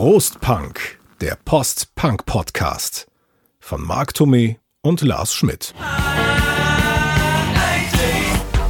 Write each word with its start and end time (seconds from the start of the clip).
Prostpunk, 0.00 0.98
der 1.20 1.36
Post-Punk-Podcast 1.44 3.06
von 3.58 3.82
Marc 3.82 4.12
Thomé 4.12 4.56
und 4.80 5.02
Lars 5.02 5.34
Schmidt. 5.34 5.74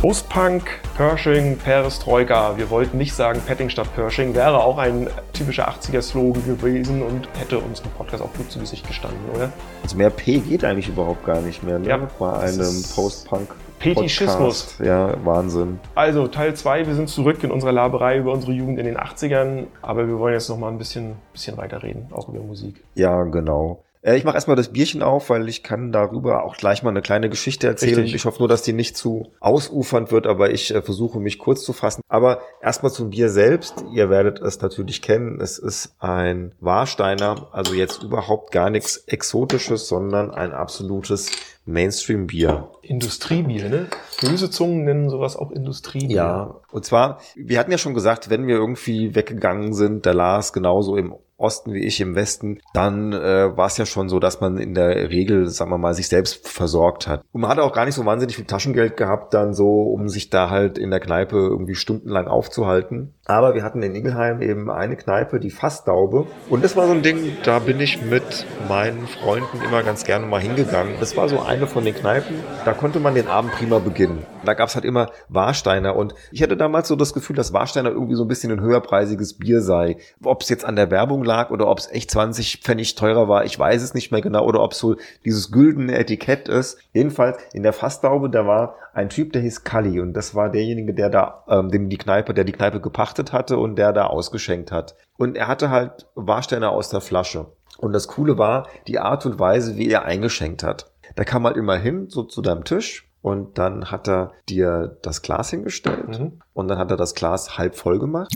Postpunk, 0.00 0.64
Pershing, 0.96 1.56
Perestroika. 1.56 2.58
Wir 2.58 2.68
wollten 2.68 2.98
nicht 2.98 3.14
sagen 3.14 3.40
Petting 3.46 3.70
statt 3.70 3.86
Pershing. 3.94 4.34
Wäre 4.34 4.58
auch 4.58 4.78
ein 4.78 5.08
typischer 5.32 5.68
80er-Slogan 5.70 6.44
gewesen 6.44 7.00
und 7.00 7.28
hätte 7.38 7.60
unseren 7.60 7.92
Podcast 7.92 8.24
auch 8.24 8.32
gut 8.32 8.50
zu 8.50 8.58
Gesicht 8.58 8.84
gestanden, 8.88 9.20
oder? 9.32 9.52
Also 9.84 9.96
mehr 9.96 10.10
P 10.10 10.40
geht 10.40 10.64
eigentlich 10.64 10.88
überhaupt 10.88 11.24
gar 11.24 11.40
nicht 11.42 11.62
mehr, 11.62 11.78
ne? 11.78 11.90
Ja, 11.90 12.08
Bei 12.18 12.40
einem 12.40 12.82
Post-Punk. 12.92 13.54
Fetischismus. 13.80 14.64
Podcast. 14.64 14.80
Ja, 14.80 15.14
Wahnsinn. 15.24 15.80
Also 15.94 16.28
Teil 16.28 16.54
2, 16.54 16.86
wir 16.86 16.94
sind 16.94 17.08
zurück 17.08 17.42
in 17.42 17.50
unserer 17.50 17.72
Laberei 17.72 18.18
über 18.18 18.32
unsere 18.32 18.52
Jugend 18.52 18.78
in 18.78 18.84
den 18.84 18.98
80ern, 18.98 19.66
aber 19.82 20.06
wir 20.06 20.18
wollen 20.18 20.34
jetzt 20.34 20.48
noch 20.48 20.58
mal 20.58 20.68
ein 20.68 20.78
bisschen, 20.78 21.16
bisschen 21.32 21.56
weiterreden, 21.56 22.06
auch 22.12 22.28
über 22.28 22.40
Musik. 22.40 22.82
Ja, 22.94 23.24
genau. 23.24 23.82
Äh, 24.02 24.16
Ich 24.16 24.24
mache 24.24 24.34
erstmal 24.34 24.56
das 24.56 24.72
Bierchen 24.72 25.02
auf, 25.02 25.30
weil 25.30 25.48
ich 25.48 25.62
kann 25.62 25.92
darüber 25.92 26.44
auch 26.44 26.56
gleich 26.56 26.82
mal 26.82 26.90
eine 26.90 27.02
kleine 27.02 27.28
Geschichte 27.28 27.66
erzählen. 27.66 27.96
Richtig. 27.96 28.14
Ich 28.14 28.24
hoffe 28.24 28.38
nur, 28.38 28.48
dass 28.48 28.62
die 28.62 28.72
nicht 28.72 28.96
zu 28.96 29.32
ausufernd 29.40 30.10
wird, 30.12 30.26
aber 30.26 30.50
ich 30.50 30.74
äh, 30.74 30.82
versuche 30.82 31.20
mich 31.20 31.38
kurz 31.38 31.64
zu 31.64 31.72
fassen. 31.72 32.02
Aber 32.08 32.40
erstmal 32.62 32.92
zum 32.92 33.10
Bier 33.10 33.28
selbst. 33.28 33.84
Ihr 33.92 34.10
werdet 34.10 34.40
es 34.40 34.60
natürlich 34.60 35.02
kennen. 35.02 35.40
Es 35.40 35.58
ist 35.58 35.94
ein 35.98 36.54
Warsteiner, 36.60 37.48
also 37.52 37.74
jetzt 37.74 38.02
überhaupt 38.02 38.52
gar 38.52 38.70
nichts 38.70 38.96
Exotisches, 38.96 39.88
sondern 39.88 40.30
ein 40.30 40.52
absolutes 40.52 41.30
Mainstream-Bier. 41.66 42.70
Industriebier, 42.82 43.68
ne? 43.68 43.86
Böse 44.20 44.50
Zungen 44.50 44.84
nennen 44.84 45.10
sowas 45.10 45.36
auch 45.36 45.50
Industriebier. 45.50 46.16
Ja, 46.16 46.60
und 46.72 46.84
zwar, 46.84 47.20
wir 47.36 47.58
hatten 47.58 47.70
ja 47.70 47.78
schon 47.78 47.94
gesagt, 47.94 48.30
wenn 48.30 48.46
wir 48.46 48.56
irgendwie 48.56 49.14
weggegangen 49.14 49.72
sind, 49.74 50.04
der 50.06 50.14
Lars 50.14 50.52
genauso 50.52 50.96
im 50.96 51.14
Osten 51.40 51.72
wie 51.72 51.84
ich 51.84 52.00
im 52.00 52.14
Westen, 52.14 52.60
dann 52.74 53.12
äh, 53.12 53.56
war 53.56 53.66
es 53.66 53.76
ja 53.76 53.86
schon 53.86 54.08
so, 54.08 54.20
dass 54.20 54.40
man 54.40 54.58
in 54.58 54.74
der 54.74 55.10
Regel, 55.10 55.46
sagen 55.48 55.70
wir 55.70 55.78
mal, 55.78 55.94
sich 55.94 56.08
selbst 56.08 56.46
versorgt 56.46 57.06
hat. 57.06 57.22
Und 57.32 57.40
man 57.40 57.50
hatte 57.50 57.62
auch 57.62 57.72
gar 57.72 57.84
nicht 57.84 57.94
so 57.94 58.04
wahnsinnig 58.04 58.36
viel 58.36 58.44
Taschengeld 58.44 58.96
gehabt, 58.96 59.34
dann 59.34 59.54
so, 59.54 59.82
um 59.82 60.08
sich 60.08 60.30
da 60.30 60.50
halt 60.50 60.78
in 60.78 60.90
der 60.90 61.00
Kneipe 61.00 61.36
irgendwie 61.36 61.74
stundenlang 61.74 62.28
aufzuhalten. 62.28 63.14
Aber 63.30 63.54
wir 63.54 63.62
hatten 63.62 63.80
in 63.84 63.94
Ingelheim 63.94 64.42
eben 64.42 64.72
eine 64.72 64.96
Kneipe, 64.96 65.38
die 65.38 65.52
Fassdaube. 65.52 66.26
Und 66.48 66.64
das 66.64 66.74
war 66.74 66.88
so 66.88 66.92
ein 66.92 67.02
Ding, 67.02 67.36
da 67.44 67.60
bin 67.60 67.78
ich 67.78 68.02
mit 68.02 68.44
meinen 68.68 69.06
Freunden 69.06 69.62
immer 69.64 69.84
ganz 69.84 70.02
gerne 70.02 70.26
mal 70.26 70.40
hingegangen. 70.40 70.94
Das 70.98 71.16
war 71.16 71.28
so 71.28 71.40
eine 71.40 71.68
von 71.68 71.84
den 71.84 71.94
Kneipen, 71.94 72.34
da 72.64 72.72
konnte 72.72 72.98
man 72.98 73.14
den 73.14 73.28
Abend 73.28 73.52
prima 73.52 73.78
beginnen. 73.78 74.26
Da 74.44 74.54
gab's 74.54 74.74
halt 74.74 74.84
immer 74.84 75.10
Warsteiner 75.28 75.94
und 75.94 76.14
ich 76.32 76.42
hatte 76.42 76.56
damals 76.56 76.88
so 76.88 76.96
das 76.96 77.14
Gefühl, 77.14 77.36
dass 77.36 77.52
Warsteiner 77.52 77.90
irgendwie 77.90 78.16
so 78.16 78.24
ein 78.24 78.28
bisschen 78.28 78.50
ein 78.50 78.60
höherpreisiges 78.60 79.34
Bier 79.34 79.60
sei. 79.60 79.98
Ob 80.24 80.42
es 80.42 80.48
jetzt 80.48 80.64
an 80.64 80.74
der 80.74 80.90
Werbung 80.90 81.22
lag 81.22 81.50
oder 81.50 81.68
ob 81.68 81.78
es 81.78 81.88
echt 81.92 82.10
20 82.10 82.62
Pfennig 82.64 82.96
teurer 82.96 83.28
war, 83.28 83.44
ich 83.44 83.56
weiß 83.56 83.80
es 83.80 83.94
nicht 83.94 84.10
mehr 84.10 84.22
genau. 84.22 84.44
Oder 84.44 84.60
ob 84.60 84.74
so 84.74 84.96
dieses 85.24 85.52
güldene 85.52 85.96
Etikett 85.96 86.48
ist. 86.48 86.78
Jedenfalls 86.92 87.38
in 87.52 87.62
der 87.62 87.72
Fassdaube, 87.72 88.28
da 88.28 88.44
war 88.44 88.74
ein 88.92 89.08
Typ, 89.08 89.32
der 89.32 89.42
hieß 89.42 89.62
Kalli 89.64 90.00
und 90.00 90.14
das 90.14 90.34
war 90.34 90.50
derjenige, 90.50 90.94
der 90.94 91.10
da, 91.10 91.44
ähm, 91.48 91.70
dem 91.70 91.88
die 91.88 91.98
Kneipe, 91.98 92.34
der 92.34 92.44
die 92.44 92.52
Kneipe 92.52 92.80
gepachtet 92.80 93.19
hatte 93.32 93.58
und 93.58 93.76
der 93.76 93.92
da 93.92 94.06
ausgeschenkt 94.06 94.72
hat. 94.72 94.96
Und 95.18 95.36
er 95.36 95.48
hatte 95.48 95.70
halt 95.70 96.06
Warsteiner 96.14 96.70
aus 96.70 96.88
der 96.88 97.00
Flasche. 97.00 97.46
Und 97.78 97.92
das 97.92 98.08
Coole 98.08 98.38
war 98.38 98.68
die 98.86 98.98
Art 98.98 99.26
und 99.26 99.38
Weise, 99.38 99.76
wie 99.76 99.90
er 99.90 100.04
eingeschenkt 100.04 100.62
hat. 100.62 100.90
Da 101.16 101.24
kam 101.24 101.44
halt 101.44 101.56
immer 101.56 101.76
hin, 101.76 102.08
so 102.08 102.22
zu 102.22 102.42
deinem 102.42 102.64
Tisch. 102.64 103.06
Und 103.22 103.58
dann 103.58 103.90
hat 103.90 104.08
er 104.08 104.32
dir 104.48 104.96
das 105.02 105.22
Glas 105.22 105.50
hingestellt. 105.50 106.08
Mhm. 106.08 106.40
Und 106.54 106.68
dann 106.68 106.78
hat 106.78 106.90
er 106.90 106.96
das 106.96 107.14
Glas 107.14 107.58
halb 107.58 107.76
voll 107.76 107.98
gemacht. 107.98 108.32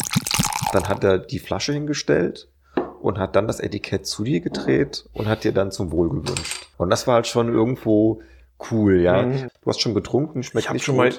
Dann 0.72 0.88
hat 0.88 1.02
er 1.04 1.18
die 1.18 1.38
Flasche 1.38 1.72
hingestellt 1.72 2.48
und 3.00 3.18
hat 3.18 3.36
dann 3.36 3.46
das 3.46 3.60
Etikett 3.60 4.06
zu 4.06 4.24
dir 4.24 4.40
gedreht 4.40 5.08
und 5.12 5.26
hat 5.26 5.44
dir 5.44 5.52
dann 5.52 5.70
zum 5.70 5.90
Wohl 5.92 6.08
gewünscht. 6.08 6.68
Und 6.78 6.90
das 6.90 7.06
war 7.06 7.16
halt 7.16 7.26
schon 7.26 7.48
irgendwo 7.48 8.22
cool, 8.70 9.00
ja. 9.00 9.22
Mhm. 9.22 9.48
Du 9.62 9.68
hast 9.68 9.80
schon 9.80 9.94
getrunken, 9.94 10.42
schmeckt 10.42 10.64
Ich 10.64 10.68
habe 10.68 10.76
nicht 10.76 10.84
schon 10.84 10.96
gut. 10.96 11.04
mal, 11.04 11.12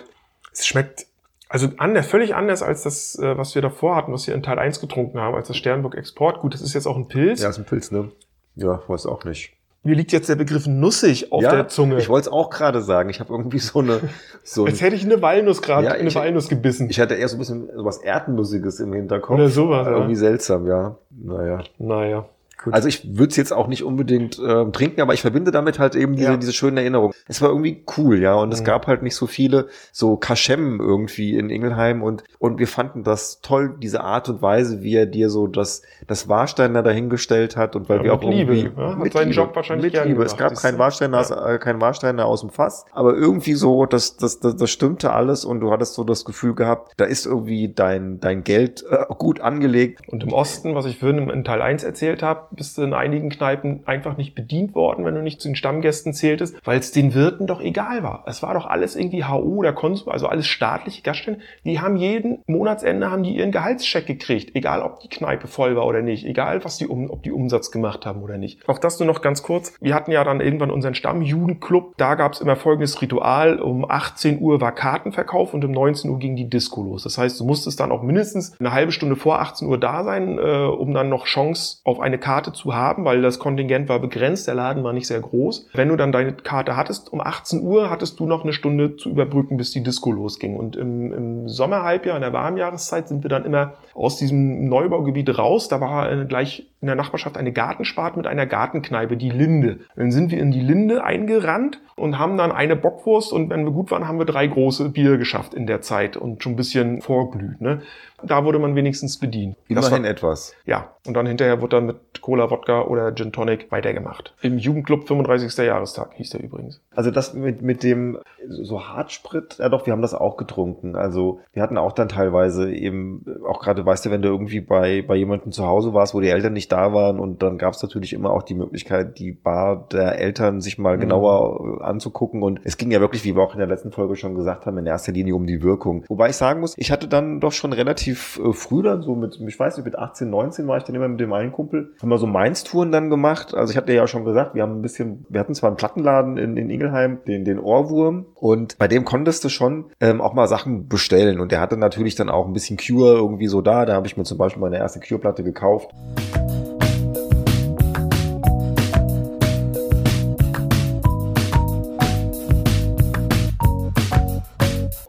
es 0.51 0.66
schmeckt 0.66 1.07
also 1.50 1.67
anders, 1.78 2.07
völlig 2.07 2.35
anders 2.35 2.63
als 2.63 2.83
das, 2.83 3.17
äh, 3.19 3.38
was 3.38 3.56
wir 3.56 3.61
davor 3.61 3.95
hatten, 3.95 4.11
was 4.13 4.28
wir 4.28 4.33
in 4.33 4.44
Teil 4.44 4.59
1 4.59 4.79
getrunken 4.79 5.19
haben, 5.19 5.35
als 5.35 5.47
das 5.47 5.57
Sternburg 5.57 5.95
Export. 5.95 6.39
Gut, 6.39 6.53
das 6.53 6.61
ist 6.61 6.73
jetzt 6.73 6.88
auch 6.88 6.97
ein 6.97 7.07
Pilz. 7.07 7.41
Ja, 7.41 7.50
ist 7.50 7.57
ein 7.57 7.66
Pilz, 7.66 7.91
ne? 7.91 8.11
Ja, 8.56 8.81
weiß 8.88 9.06
auch 9.06 9.23
nicht. 9.25 9.53
Mir 9.83 9.94
liegt 9.95 10.11
jetzt 10.11 10.29
der 10.29 10.35
Begriff 10.35 10.66
nussig 10.66 11.31
auf 11.31 11.44
ja, 11.44 11.51
der 11.51 11.67
Zunge. 11.67 12.00
Ich 12.00 12.09
wollte 12.09 12.28
es 12.29 12.33
auch 12.33 12.50
gerade 12.50 12.81
sagen. 12.81 13.09
Ich 13.11 13.19
habe 13.19 13.31
irgendwie 13.31 13.59
so 13.59 13.79
eine, 13.79 14.00
so 14.44 14.66
Als 14.66 14.81
hätte 14.81 14.95
ich 14.95 15.06
eine 15.06 15.22
Walnuss 15.22 15.61
gerade, 15.61 15.85
Ja, 15.85 15.94
eine 15.94 16.07
ich- 16.07 16.16
Walnuss 16.16 16.50
gebissen. 16.50 16.89
ich 16.89 17.00
hatte 17.00 17.13
eher 17.13 17.28
so 17.28 17.35
ein 17.35 17.39
bisschen 17.39 17.69
was 17.75 17.97
Erdnussiges 17.97 18.79
im 18.79 18.94
Hinterkopf. 18.94 19.35
Oder 19.35 19.50
sowas, 19.50 19.85
ja. 19.85 19.94
Irgendwie 19.94 20.16
seltsam, 20.16 20.66
ja. 20.66 20.97
Naja. 21.12 21.63
naja. 21.77 22.25
Gut. 22.65 22.73
Also 22.73 22.87
ich 22.89 23.17
würde 23.17 23.29
es 23.29 23.37
jetzt 23.37 23.53
auch 23.53 23.67
nicht 23.67 23.83
unbedingt 23.83 24.39
ähm, 24.45 24.73
trinken, 24.73 24.99
aber 25.01 25.13
ich 25.13 25.21
verbinde 25.21 25.51
damit 25.51 25.79
halt 25.79 25.95
eben 25.95 26.15
diese, 26.15 26.31
Ja. 26.31 26.37
diese 26.37 26.51
schönen 26.51 26.77
Erinnerungen. 26.77 27.13
Es 27.27 27.41
war 27.41 27.49
irgendwie 27.49 27.83
cool, 27.97 28.19
ja, 28.19 28.33
und 28.35 28.51
es 28.53 28.61
Mhm. 28.61 28.65
gab 28.65 28.87
halt 28.87 29.03
nicht 29.03 29.15
so 29.15 29.27
viele 29.27 29.67
so 29.93 30.17
Kaschem 30.17 30.79
irgendwie 30.81 31.37
in 31.37 31.49
Ingelheim 31.49 32.03
und 32.03 32.23
und 32.39 32.59
wir 32.59 32.67
fanden 32.67 33.03
das 33.03 33.39
toll, 33.41 33.75
diese 33.81 34.01
Art 34.03 34.27
und 34.29 34.41
Weise, 34.41 34.81
wie 34.83 34.95
er 34.95 35.05
dir 35.05 35.29
so 35.29 35.47
das 35.47 35.83
das 36.07 36.27
Warsteiner 36.27 36.83
dahingestellt 36.83 37.55
hat 37.55 37.75
und 37.75 37.87
weil 37.87 37.97
Ja, 37.97 38.03
wir 38.03 38.11
mit 38.13 38.19
auch 38.19 38.23
irgendwie 38.29 38.53
Liebe, 38.63 38.73
ja, 38.77 38.97
hat 38.97 39.13
seinen 39.13 39.31
Job 39.31 39.55
wahrscheinlich 39.55 39.93
mit 39.93 40.05
Liebe. 40.05 40.23
Es 40.23 40.31
gemacht, 40.35 40.39
gab 40.39 40.49
siehst 40.49 40.61
kein 40.63 40.73
du? 40.73 40.79
Warsteiner, 40.79 41.19
aus, 41.19 41.31
äh, 41.31 41.57
kein 41.59 41.79
Warsteiner 41.81 42.25
aus 42.25 42.41
dem 42.41 42.49
Fass, 42.49 42.85
aber 42.93 43.13
irgendwie 43.15 43.53
so, 43.53 43.85
das, 43.85 44.17
das, 44.17 44.39
das, 44.39 44.55
das 44.55 44.69
stimmte 44.71 45.13
alles 45.13 45.45
und 45.45 45.59
du 45.59 45.71
hattest 45.71 45.93
so 45.93 46.03
das 46.03 46.25
Gefühl 46.25 46.55
gehabt, 46.55 46.93
da 46.97 47.05
ist 47.05 47.25
irgendwie 47.25 47.71
dein, 47.73 48.19
dein 48.19 48.43
Geld 48.43 48.83
äh, 48.89 49.05
gut 49.17 49.39
angelegt. 49.41 50.01
Und 50.07 50.23
im 50.23 50.33
Osten, 50.33 50.73
was 50.75 50.85
ich 50.85 50.97
vorhin 50.99 51.29
in 51.29 51.43
Teil 51.43 51.61
1 51.61 51.83
erzählt 51.83 52.23
habe, 52.23 52.54
bist 52.55 52.77
du 52.77 52.83
in 52.83 52.93
einigen 52.93 53.29
Kneipen 53.29 53.81
einfach 53.85 54.17
nicht 54.17 54.35
bedient 54.35 54.75
worden, 54.75 55.05
wenn 55.05 55.16
du 55.16 55.21
nicht 55.21 55.41
zu 55.41 55.47
den 55.47 55.55
Stammgästen 55.55 56.13
zähltest, 56.13 56.55
weil 56.66 56.79
es 56.79 56.91
den 56.91 57.13
Wirten 57.13 57.47
doch 57.47 57.61
egal 57.61 58.03
war. 58.03 58.23
Es 58.27 58.41
war 58.43 58.53
doch 58.53 58.66
alles 58.66 58.95
irgendwie 58.95 59.25
HU 59.25 59.57
oder 59.57 59.73
Konsum, 59.73 60.11
also 60.11 60.27
alles 60.27 60.47
staatliche 60.47 61.01
Gaststätten. 61.01 61.41
Die 61.63 61.79
haben 61.79 61.97
jeden 61.97 62.39
Monatsende 62.47 63.09
haben 63.09 63.23
die 63.23 63.35
ihren 63.35 63.51
Gehaltscheck 63.51 64.05
gekriegt, 64.05 64.55
egal 64.55 64.81
ob 64.81 64.99
die 64.99 65.09
Kneipe 65.09 65.47
voll 65.47 65.75
war 65.75 65.85
oder 65.85 66.01
nicht, 66.01 66.25
egal 66.25 66.63
was 66.63 66.77
die 66.77 66.88
um, 66.88 67.09
ob 67.09 67.23
die 67.23 67.31
Umsatz 67.31 67.71
gemacht 67.71 68.05
haben 68.05 68.21
oder 68.21 68.38
nicht. 68.38 68.67
Auch 68.67 68.79
das 68.79 68.99
nur 68.99 69.07
noch 69.07 69.21
ganz 69.21 69.44
kurz. 69.44 69.73
Wir 69.81 69.94
hatten 69.94 70.11
ja 70.11 70.23
dann 70.23 70.41
irgendwann 70.41 70.71
unseren 70.71 70.95
Stammjugendclub. 70.95 71.97
Da 71.97 72.15
gab 72.15 72.33
es 72.33 72.41
immer 72.41 72.55
folgendes 72.55 73.01
Ritual. 73.01 73.59
Um 73.59 73.89
18 73.89 74.39
Uhr 74.41 74.61
war 74.61 74.73
Kartenverkauf 74.73 75.53
und 75.53 75.63
um 75.65 75.71
19 75.71 76.09
Uhr 76.09 76.19
ging 76.19 76.35
die 76.35 76.49
Disco 76.49 76.83
los. 76.83 77.03
Das 77.03 77.17
heißt, 77.17 77.39
du 77.39 77.45
musstest 77.45 77.79
dann 77.79 77.91
auch 77.91 78.01
mindestens 78.01 78.59
eine 78.59 78.71
halbe 78.71 78.91
Stunde 78.91 79.15
vor 79.15 79.39
18 79.39 79.67
Uhr 79.67 79.79
da 79.79 80.03
sein, 80.03 80.38
äh, 80.38 80.41
um 80.41 80.94
dann 80.94 81.09
noch 81.09 81.25
Chance 81.25 81.79
auf 81.83 81.99
eine 81.99 82.17
Karte 82.17 82.44
zu 82.53 82.75
haben, 82.75 83.06
weil 83.06 83.22
das 83.22 83.39
Kontingent 83.39 83.89
war 83.89 84.00
begrenzt, 84.00 84.47
der 84.47 84.56
Laden 84.56 84.83
war 84.83 84.94
nicht 84.94 85.07
sehr 85.07 85.19
groß. 85.19 85.69
Wenn 85.73 85.89
du 85.89 85.95
dann 85.95 86.11
deine 86.11 86.33
Karte 86.33 86.75
hattest, 86.75 87.11
um 87.11 87.22
18 87.22 87.61
Uhr 87.61 87.89
hattest 87.89 88.19
du 88.19 88.25
noch 88.25 88.44
eine 88.44 88.53
Stunde 88.53 88.95
zu 88.95 89.09
überbrücken, 89.09 89.57
bis 89.57 89.72
die 89.72 89.83
Disco 89.83 90.11
losging. 90.11 90.56
Und 90.57 90.75
im, 90.75 91.13
im 91.13 91.50
Sommerhalbjahr, 91.50 92.16
in 92.16 92.22
der 92.22 92.33
Warmjahreszeit, 92.33 93.07
sind 93.07 93.23
wir 93.23 93.29
dann 93.29 93.45
immer 93.45 93.73
aus 93.94 94.17
diesem 94.17 94.67
Neubaugebiet 94.67 95.38
raus. 95.38 95.67
Da 95.67 95.81
war 95.81 96.11
äh, 96.11 96.25
gleich 96.25 96.67
in 96.85 96.88
der 96.88 96.96
Nachbarschaft 96.96 97.35
eine 97.38 97.51
Gartenspart 97.51 98.16
mit 98.16 98.28
einer 98.28 98.46
Gartenkneipe, 98.46 99.18
die 99.18 99.31
Linde. 99.31 99.79
Dann 99.96 100.12
sind 100.12 100.29
wir 100.31 100.38
in 100.40 100.51
die 100.51 100.62
Linde 100.62 101.03
eingerannt 101.03 101.81
und 101.96 102.19
haben 102.19 102.38
dann 102.38 102.51
eine 102.51 102.75
Bockwurst 102.75 103.34
und 103.34 103.50
wenn 103.50 103.63
wir 103.66 103.72
gut 103.72 103.90
waren, 103.90 104.07
haben 104.07 104.19
wir 104.19 104.25
drei 104.25 104.46
große 104.47 104.90
Bier 104.90 105.18
geschafft 105.18 105.53
in 105.56 105.66
der 105.66 105.81
Zeit 105.81 106.16
und 106.16 106.44
schon 106.44 106.53
ein 106.53 106.57
bisschen 106.57 107.01
vorglüht. 107.01 107.59
Ne? 107.59 107.81
Da 108.24 108.45
wurde 108.45 108.59
man 108.59 108.75
wenigstens 108.75 109.18
bedient. 109.19 109.56
Das 109.69 109.88
Immerhin 109.88 110.03
war- 110.03 110.09
etwas. 110.12 110.53
ja, 110.66 110.90
und 111.07 111.16
dann 111.16 111.25
hinterher 111.25 111.62
wurde 111.62 111.78
dann 111.78 111.85
mit 111.88 112.22
Cola, 112.22 112.50
Wodka 112.50 112.84
oder 112.84 113.13
Gin 113.13 113.31
Tonic 113.31 113.72
weitergemacht. 113.72 114.34
Im 114.41 114.57
Jugendclub 114.57 115.07
35. 115.07 115.56
Jahrestag 115.66 116.13
hieß 116.16 116.29
der 116.31 116.44
übrigens. 116.44 116.81
Also 116.95 117.12
das 117.12 117.34
mit, 117.34 117.62
mit 117.62 117.84
dem 117.84 118.18
so 118.47 118.88
Hartsprit, 118.88 119.57
ja 119.59 119.69
doch, 119.69 119.85
wir 119.85 119.94
haben 119.94 120.01
das 120.01 120.13
auch 120.13 120.38
getrunken. 120.38 120.95
Also 120.95 121.40
wir 121.53 121.62
hatten 121.63 121.78
auch 121.78 121.91
dann 121.94 122.09
teilweise 122.09 122.72
eben, 122.74 123.25
auch 123.48 123.59
gerade, 123.62 123.86
weißt 123.86 124.06
du, 124.06 124.12
wenn 124.12 124.21
du 124.21 124.30
irgendwie 124.30 124.59
bei, 124.62 125.04
bei 125.07 125.15
jemandem 125.15 125.51
zu 125.51 125.65
Hause 125.65 125.94
warst, 125.94 126.13
wo 126.13 126.21
die 126.21 126.30
Eltern 126.30 126.54
nicht 126.54 126.71
da 126.71 126.75
waren 126.94 127.19
und 127.19 127.44
dann 127.44 127.57
gab 127.57 127.74
es 127.74 127.83
natürlich 127.83 128.13
immer 128.13 128.31
auch 128.31 128.44
die 128.44 128.56
Möglichkeit, 128.56 129.19
die 129.19 129.31
Bar 129.31 129.88
der 129.92 130.19
Eltern 130.19 130.62
sich 130.62 130.77
mal 130.77 130.95
Mhm. 130.98 131.01
genauer 131.01 131.80
äh, 131.81 131.83
anzugucken. 131.83 132.44
Und 132.44 132.60
es 132.63 132.77
ging 132.77 132.92
ja 132.92 133.00
wirklich, 133.00 133.24
wie 133.24 133.36
wir 133.36 133.44
auch 133.44 133.54
in 133.54 133.60
der 133.60 133.68
letzten 133.68 133.92
Folge 133.92 134.16
schon 134.16 134.36
gesagt 134.36 134.66
haben, 134.66 134.77
in 134.77 134.86
erster 134.86 135.12
Linie 135.12 135.36
um 135.36 135.45
die 135.45 135.62
Wirkung. 135.62 136.04
Wobei 136.07 136.30
ich 136.30 136.36
sagen 136.36 136.60
muss, 136.60 136.74
ich 136.77 136.92
hatte 136.92 137.07
dann 137.07 137.39
doch 137.39 137.51
schon 137.51 137.74
relativ 137.74 138.39
äh, 138.44 138.54
früh 138.54 138.81
dann 138.81 139.01
so 139.01 139.16
mit, 139.16 139.39
ich 139.39 139.60
weiß 139.60 139.77
nicht, 139.77 139.86
mit 139.86 139.98
18, 139.98 140.30
19 140.30 140.68
war 140.68 140.77
ich 140.77 140.83
dann 140.83 140.95
immer 140.95 141.07
mit 141.07 141.19
dem 141.19 141.33
einen 141.33 141.51
Kumpel, 141.51 141.94
haben 142.01 142.10
wir 142.10 142.18
so 142.18 142.27
Mainz-Touren 142.27 142.92
dann 142.92 143.10
gemacht. 143.10 143.54
Also 143.54 143.71
ich 143.71 143.78
hatte 143.78 143.94
ja 143.94 144.07
schon 144.07 144.25
gesagt, 144.25 144.56
wir 144.56 144.63
haben 144.63 144.78
ein 144.80 144.81
bisschen, 144.81 145.25
wir 145.30 145.39
hatten 145.39 145.54
zwar 145.56 145.69
einen 145.69 145.78
Plattenladen 145.78 146.38
in, 146.38 146.57
in 146.57 146.69
Ingelheim, 146.69 147.19
den, 147.28 147.45
den 147.45 147.60
Ohrwurm, 147.60 148.25
und 148.36 148.78
bei 148.78 148.88
dem 148.88 149.06
konntest 149.06 149.44
du 149.44 149.50
schon 149.50 149.86
ähm, 150.00 150.21
auch 150.21 150.33
mal 150.33 150.48
Sachen 150.48 150.88
bestellen. 150.88 151.39
Und 151.39 151.51
der 151.51 151.60
hatte 151.62 151.78
natürlich 151.78 152.16
dann 152.16 152.30
auch 152.30 152.45
ein 152.48 152.54
bisschen 152.54 152.78
Cure 152.78 153.13
irgendwie 153.16 153.48
so 153.48 153.62
da. 153.62 153.86
Da 153.86 153.94
habe 153.94 154.07
ich 154.07 154.18
mir 154.18 154.24
zum 154.24 154.38
Beispiel 154.38 154.62
meine 154.62 154.78
erste 154.78 155.00
Cure-Platte 155.00 155.44
gekauft. 155.44 155.92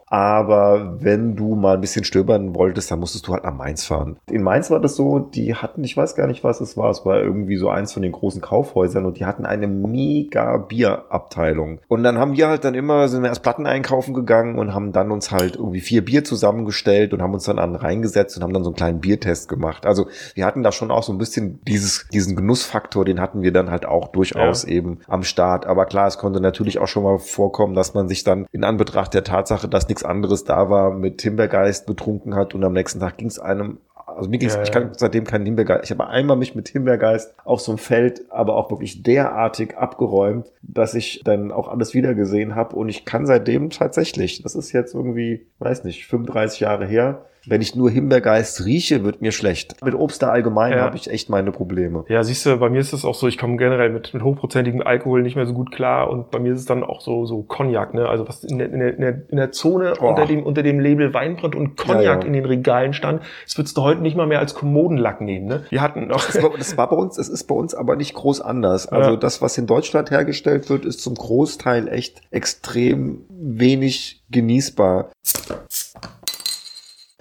Aber 0.09 0.97
wenn 1.01 1.35
du 1.35 1.55
mal 1.55 1.75
ein 1.75 1.81
bisschen 1.81 2.05
stöbern 2.05 2.55
wolltest, 2.55 2.89
dann 2.91 2.99
musstest 2.99 3.27
du 3.27 3.33
halt 3.33 3.43
nach 3.43 3.53
Mainz 3.53 3.85
fahren. 3.85 4.17
In 4.31 4.41
Mainz 4.41 4.71
war 4.71 4.79
das 4.79 4.95
so, 4.95 5.19
die 5.19 5.55
hatten, 5.55 5.83
ich 5.83 5.97
weiß 5.97 6.15
gar 6.15 6.27
nicht, 6.27 6.43
was 6.43 6.61
es 6.61 6.77
war, 6.77 6.89
es 6.89 7.05
war 7.05 7.19
irgendwie 7.19 7.57
so 7.57 7.69
eins 7.69 7.93
von 7.93 8.01
den 8.01 8.13
großen 8.13 8.41
Kaufhäusern 8.41 9.05
und 9.05 9.19
die 9.19 9.25
hatten 9.25 9.45
eine 9.45 9.67
mega 9.67 10.57
Bierabteilung. 10.57 11.79
Und 11.87 12.03
dann 12.03 12.17
haben 12.17 12.37
wir 12.37 12.47
halt 12.47 12.63
dann 12.63 12.73
immer, 12.73 13.09
sind 13.09 13.21
wir 13.21 13.29
erst 13.29 13.43
Platten 13.43 13.65
einkaufen 13.65 14.13
gegangen 14.13 14.57
und 14.57 14.73
haben 14.73 14.93
dann 14.93 15.11
uns 15.11 15.31
halt 15.31 15.55
irgendwie 15.55 15.81
vier 15.81 16.05
Bier 16.05 16.23
zusammengestellt 16.23 17.13
und 17.13 17.21
haben 17.21 17.33
uns 17.33 17.43
dann 17.43 17.59
an 17.59 17.75
reingesetzt 17.75 18.37
und 18.37 18.43
haben 18.43 18.53
dann 18.53 18.63
so 18.63 18.69
einen 18.69 18.77
kleinen 18.77 18.99
Biertest 19.01 19.49
gemacht. 19.49 19.85
Also 19.85 20.07
wir 20.35 20.45
hatten 20.45 20.63
da 20.63 20.71
schon 20.71 20.91
auch 20.91 21.03
so 21.03 21.11
ein 21.11 21.17
bisschen 21.17 21.59
dieses, 21.67 22.07
diesen 22.13 22.35
Genussfaktor, 22.35 23.03
den 23.03 23.19
hatten 23.19 23.41
wir 23.41 23.51
dann 23.51 23.69
halt 23.69 23.85
auch 23.85 24.07
durchaus 24.09 24.63
ja. 24.63 24.69
eben 24.69 24.99
am 25.07 25.23
Start. 25.23 25.65
Aber 25.65 25.85
klar, 25.85 26.07
es 26.07 26.17
konnte 26.17 26.39
natürlich 26.39 26.79
auch 26.79 26.87
schon 26.87 27.03
mal 27.03 27.19
vorkommen, 27.19 27.73
dass 27.73 27.93
man 27.93 28.07
sich 28.07 28.23
dann 28.23 28.47
in 28.51 28.63
Anbetracht 28.63 29.13
der 29.13 29.23
Tatsache, 29.25 29.67
dass 29.67 29.87
nichts 29.87 29.96
anderes 30.03 30.43
da 30.43 30.69
war, 30.69 30.91
mit 30.91 31.19
Timbergeist 31.19 31.85
betrunken 31.85 32.35
hat 32.35 32.55
und 32.55 32.63
am 32.63 32.73
nächsten 32.73 32.99
Tag 32.99 33.17
ging 33.17 33.27
es 33.27 33.39
einem 33.39 33.79
also 34.17 34.29
mir 34.29 34.39
ging's, 34.39 34.53
ja, 34.53 34.59
ja. 34.59 34.63
ich 34.63 34.71
kann 34.71 34.91
seitdem 34.95 35.25
keinen 35.25 35.45
Himbeergeist. 35.45 35.83
Ich 35.83 35.91
habe 35.91 36.07
einmal 36.07 36.37
mich 36.37 36.55
mit 36.55 36.69
Himbeergeist 36.69 37.35
auf 37.43 37.59
so 37.59 37.71
einem 37.71 37.77
Feld, 37.77 38.31
aber 38.31 38.55
auch 38.55 38.71
wirklich 38.71 39.03
derartig 39.03 39.77
abgeräumt, 39.77 40.51
dass 40.63 40.95
ich 40.95 41.21
dann 41.23 41.51
auch 41.51 41.67
alles 41.67 41.93
wieder 41.93 42.15
gesehen 42.15 42.55
habe. 42.55 42.75
Und 42.75 42.89
ich 42.89 43.05
kann 43.05 43.27
seitdem 43.27 43.69
tatsächlich, 43.69 44.41
das 44.41 44.55
ist 44.55 44.71
jetzt 44.71 44.95
irgendwie, 44.95 45.45
weiß 45.59 45.83
nicht, 45.83 46.07
35 46.07 46.61
Jahre 46.61 46.87
her, 46.87 47.25
wenn 47.47 47.61
ich 47.61 47.75
nur 47.75 47.89
Himbeergeist 47.89 48.65
rieche, 48.65 49.03
wird 49.03 49.21
mir 49.21 49.31
schlecht. 49.31 49.83
Mit 49.83 49.95
Obst 49.95 50.21
da 50.21 50.29
allgemein 50.29 50.73
ja. 50.73 50.81
habe 50.81 50.97
ich 50.97 51.09
echt 51.09 51.29
meine 51.29 51.51
Probleme. 51.51 52.05
Ja, 52.09 52.23
siehst 52.23 52.45
du, 52.45 52.57
bei 52.57 52.69
mir 52.69 52.79
ist 52.79 52.93
es 52.93 53.05
auch 53.05 53.15
so, 53.15 53.27
ich 53.27 53.37
komme 53.37 53.57
generell 53.57 53.89
mit, 53.89 54.13
mit 54.13 54.23
hochprozentigem 54.23 54.81
Alkohol 54.81 55.21
nicht 55.21 55.35
mehr 55.35 55.45
so 55.45 55.53
gut 55.53 55.71
klar 55.71 56.09
und 56.09 56.31
bei 56.31 56.39
mir 56.39 56.53
ist 56.53 56.59
es 56.59 56.65
dann 56.65 56.83
auch 56.83 57.01
so, 57.01 57.25
so 57.25 57.43
Cognac, 57.43 57.93
ne? 57.93 58.07
Also 58.07 58.27
was 58.27 58.43
in 58.43 58.57
der, 58.57 58.71
in 58.71 58.79
der, 58.79 59.29
in 59.29 59.37
der 59.37 59.51
Zone 59.51 59.93
oh. 59.99 60.09
unter 60.09 60.25
dem, 60.25 60.43
unter 60.43 60.63
dem 60.63 60.79
Label 60.79 61.13
Weinbrand 61.13 61.55
und 61.55 61.77
Cognac 61.77 62.03
ja, 62.03 62.19
ja. 62.19 62.21
in 62.21 62.33
den 62.33 62.45
Regalen 62.45 62.93
stand, 62.93 63.21
das 63.45 63.57
würdest 63.57 63.77
du 63.77 63.81
heute 63.81 64.01
nicht 64.01 64.17
mal 64.17 64.27
mehr 64.27 64.39
als 64.39 64.53
Kommodenlack 64.53 65.21
nehmen, 65.21 65.47
ne? 65.47 65.63
Wir 65.69 65.81
hatten 65.81 66.07
noch. 66.07 66.25
Das 66.25 66.41
war, 66.41 66.51
das 66.57 66.77
war 66.77 66.89
bei 66.89 66.95
uns, 66.95 67.17
es 67.17 67.29
ist 67.29 67.45
bei 67.45 67.55
uns 67.55 67.73
aber 67.73 67.95
nicht 67.95 68.13
groß 68.13 68.41
anders. 68.41 68.87
Also 68.87 69.15
das, 69.15 69.41
was 69.41 69.57
in 69.57 69.67
Deutschland 69.67 70.11
hergestellt 70.11 70.69
wird, 70.69 70.85
ist 70.85 71.01
zum 71.01 71.15
Großteil 71.15 71.87
echt 71.87 72.21
extrem 72.31 73.21
wenig 73.29 74.23
genießbar. 74.29 75.11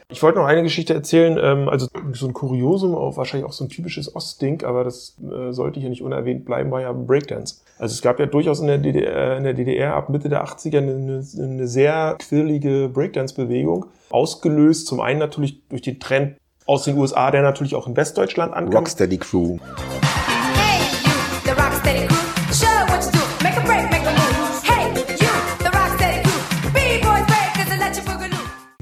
Ich 0.09 0.23
wollte 0.23 0.39
noch 0.39 0.47
eine 0.47 0.63
Geschichte 0.63 0.95
erzählen, 0.95 1.37
ähm, 1.43 1.69
also 1.69 1.89
so 2.13 2.29
ein 2.29 2.33
Kuriosum, 2.33 2.93
wahrscheinlich 3.17 3.49
auch 3.49 3.53
so 3.53 3.65
ein 3.65 3.69
typisches 3.69 4.15
Ostding, 4.15 4.63
aber 4.63 4.85
das 4.85 5.17
äh, 5.21 5.53
sollte 5.53 5.81
hier 5.81 5.89
nicht 5.89 6.03
unerwähnt 6.03 6.45
bleiben, 6.45 6.71
war 6.71 6.81
ja 6.81 6.93
Breakdance. 6.93 7.63
Also 7.79 7.93
es 7.93 8.03
gab 8.03 8.21
ja 8.21 8.27
durchaus 8.27 8.61
in 8.61 8.69
der 8.69 8.79
DDR, 8.79 9.37
in 9.37 9.43
der 9.43 9.55
DDR 9.55 9.95
ab 9.95 10.09
Mitte 10.09 10.29
der 10.29 10.45
80er 10.45 10.79
eine, 10.79 11.25
eine 11.39 11.67
sehr 11.67 12.17
quirlige 12.21 12.89
Breakdance-Bewegung, 12.89 13.87
ausgelöst 14.11 14.87
zum 14.87 15.01
einen 15.01 15.19
natürlich 15.19 15.61
durch 15.69 15.83
den 15.83 15.99
Trend 15.99 16.37
aus 16.67 16.85
den 16.85 16.97
USA, 16.97 17.33
der 17.33 17.43
natürlich 17.43 17.75
auch 17.75 17.89
in 17.89 17.97
Westdeutschland 17.97 18.55
ankam. 18.55 18.75
Rocksteady 18.75 19.19
Crew. 19.19 19.59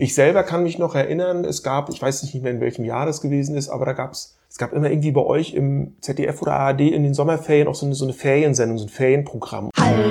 Ich 0.04 0.14
selber 0.14 0.42
kann 0.42 0.64
mich 0.64 0.78
noch 0.78 0.94
erinnern, 0.94 1.46
es 1.46 1.62
gab, 1.62 1.88
ich 1.88 2.02
weiß 2.02 2.24
nicht 2.24 2.34
mehr 2.42 2.52
in 2.52 2.60
welchem 2.60 2.84
Jahr 2.84 3.06
das 3.06 3.22
gewesen 3.22 3.56
ist, 3.56 3.70
aber 3.70 3.86
da 3.86 3.94
gab's, 3.94 4.36
es 4.50 4.58
gab 4.58 4.74
immer 4.74 4.90
irgendwie 4.90 5.12
bei 5.12 5.22
euch 5.22 5.54
im 5.54 5.94
ZDF 6.02 6.42
oder 6.42 6.52
ARD 6.52 6.82
in 6.82 7.04
den 7.04 7.14
Sommerferien 7.14 7.68
auch 7.68 7.74
so 7.74 7.86
eine, 7.86 7.94
so 7.94 8.04
eine 8.04 8.12
Feriensendung, 8.12 8.76
so 8.76 8.84
ein 8.84 8.90
Ferienprogramm. 8.90 9.70
Hallo, 9.80 10.10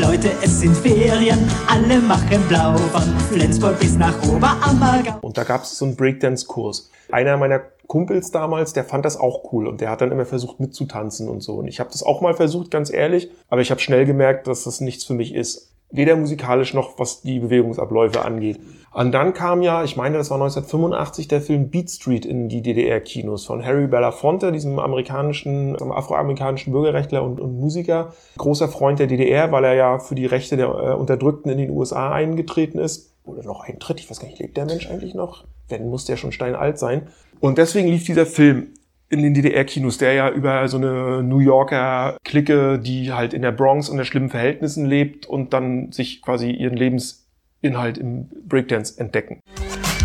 Leute, 0.00 0.30
es 0.40 0.60
sind 0.60 0.76
Ferien, 0.76 1.50
alle 1.66 1.98
machen 1.98 2.44
blau 2.48 2.76
von 2.76 3.02
Flensburg 3.32 3.80
bis 3.80 3.96
nach 3.96 4.14
Oberammergau. 4.22 5.18
Und 5.22 5.36
da 5.36 5.42
gab's 5.42 5.76
so 5.76 5.84
einen 5.84 5.96
Breakdance-Kurs. 5.96 6.88
Einer 7.10 7.36
meiner 7.38 7.60
Kumpels 7.88 8.30
damals, 8.30 8.72
der 8.72 8.84
fand 8.84 9.04
das 9.04 9.16
auch 9.16 9.52
cool 9.52 9.66
und 9.66 9.80
der 9.80 9.90
hat 9.90 10.00
dann 10.00 10.12
immer 10.12 10.26
versucht 10.26 10.60
mitzutanzen 10.60 11.28
und 11.28 11.42
so. 11.42 11.54
Und 11.54 11.66
ich 11.66 11.80
habe 11.80 11.90
das 11.90 12.04
auch 12.04 12.20
mal 12.20 12.34
versucht, 12.34 12.70
ganz 12.70 12.88
ehrlich, 12.92 13.32
aber 13.48 13.62
ich 13.62 13.72
habe 13.72 13.80
schnell 13.80 14.06
gemerkt, 14.06 14.46
dass 14.46 14.62
das 14.62 14.80
nichts 14.80 15.02
für 15.02 15.14
mich 15.14 15.34
ist 15.34 15.71
weder 15.92 16.16
musikalisch 16.16 16.74
noch 16.74 16.98
was 16.98 17.20
die 17.20 17.38
Bewegungsabläufe 17.38 18.24
angeht. 18.24 18.58
Und 18.94 19.12
dann 19.12 19.32
kam 19.32 19.62
ja, 19.62 19.84
ich 19.84 19.96
meine, 19.96 20.18
das 20.18 20.30
war 20.30 20.36
1985, 20.36 21.28
der 21.28 21.40
Film 21.40 21.70
Beat 21.70 21.90
Street 21.90 22.26
in 22.26 22.48
die 22.48 22.60
DDR-Kinos 22.60 23.46
von 23.46 23.64
Harry 23.64 23.86
Belafonte, 23.86 24.52
diesem 24.52 24.78
amerikanischen, 24.78 25.76
afroamerikanischen 25.80 26.72
Bürgerrechtler 26.72 27.22
und, 27.22 27.40
und, 27.40 27.58
Musiker. 27.58 28.12
Großer 28.36 28.68
Freund 28.68 28.98
der 28.98 29.06
DDR, 29.06 29.50
weil 29.50 29.64
er 29.64 29.74
ja 29.74 29.98
für 29.98 30.14
die 30.14 30.26
Rechte 30.26 30.56
der 30.56 30.66
äh, 30.66 30.94
Unterdrückten 30.94 31.50
in 31.50 31.58
den 31.58 31.70
USA 31.70 32.12
eingetreten 32.12 32.78
ist. 32.78 33.14
Oder 33.24 33.44
noch 33.44 33.64
eintritt, 33.64 34.00
ich 34.00 34.10
weiß 34.10 34.20
gar 34.20 34.26
nicht, 34.26 34.40
lebt 34.40 34.56
der 34.56 34.66
Mensch 34.66 34.90
eigentlich 34.90 35.14
noch? 35.14 35.44
Wenn, 35.68 35.88
muss 35.88 36.04
der 36.04 36.16
schon 36.16 36.32
steinalt 36.32 36.78
sein. 36.78 37.08
Und 37.40 37.56
deswegen 37.56 37.88
lief 37.88 38.04
dieser 38.04 38.26
Film 38.26 38.74
in 39.12 39.22
den 39.22 39.34
DDR-Kinos, 39.34 39.98
der 39.98 40.14
ja 40.14 40.30
über 40.30 40.66
so 40.68 40.78
eine 40.78 41.22
New 41.22 41.40
Yorker 41.40 42.16
Clique, 42.24 42.78
die 42.78 43.12
halt 43.12 43.34
in 43.34 43.42
der 43.42 43.52
Bronx 43.52 43.90
unter 43.90 44.06
schlimmen 44.06 44.30
Verhältnissen 44.30 44.86
lebt 44.86 45.26
und 45.26 45.52
dann 45.52 45.92
sich 45.92 46.22
quasi 46.22 46.50
ihren 46.50 46.78
Lebensinhalt 46.78 47.98
im 47.98 48.30
Breakdance 48.48 48.98
entdecken. 48.98 49.40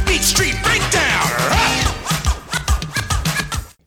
Beat 0.05 0.23
Street 0.23 0.61
Breakdown! 0.61 0.97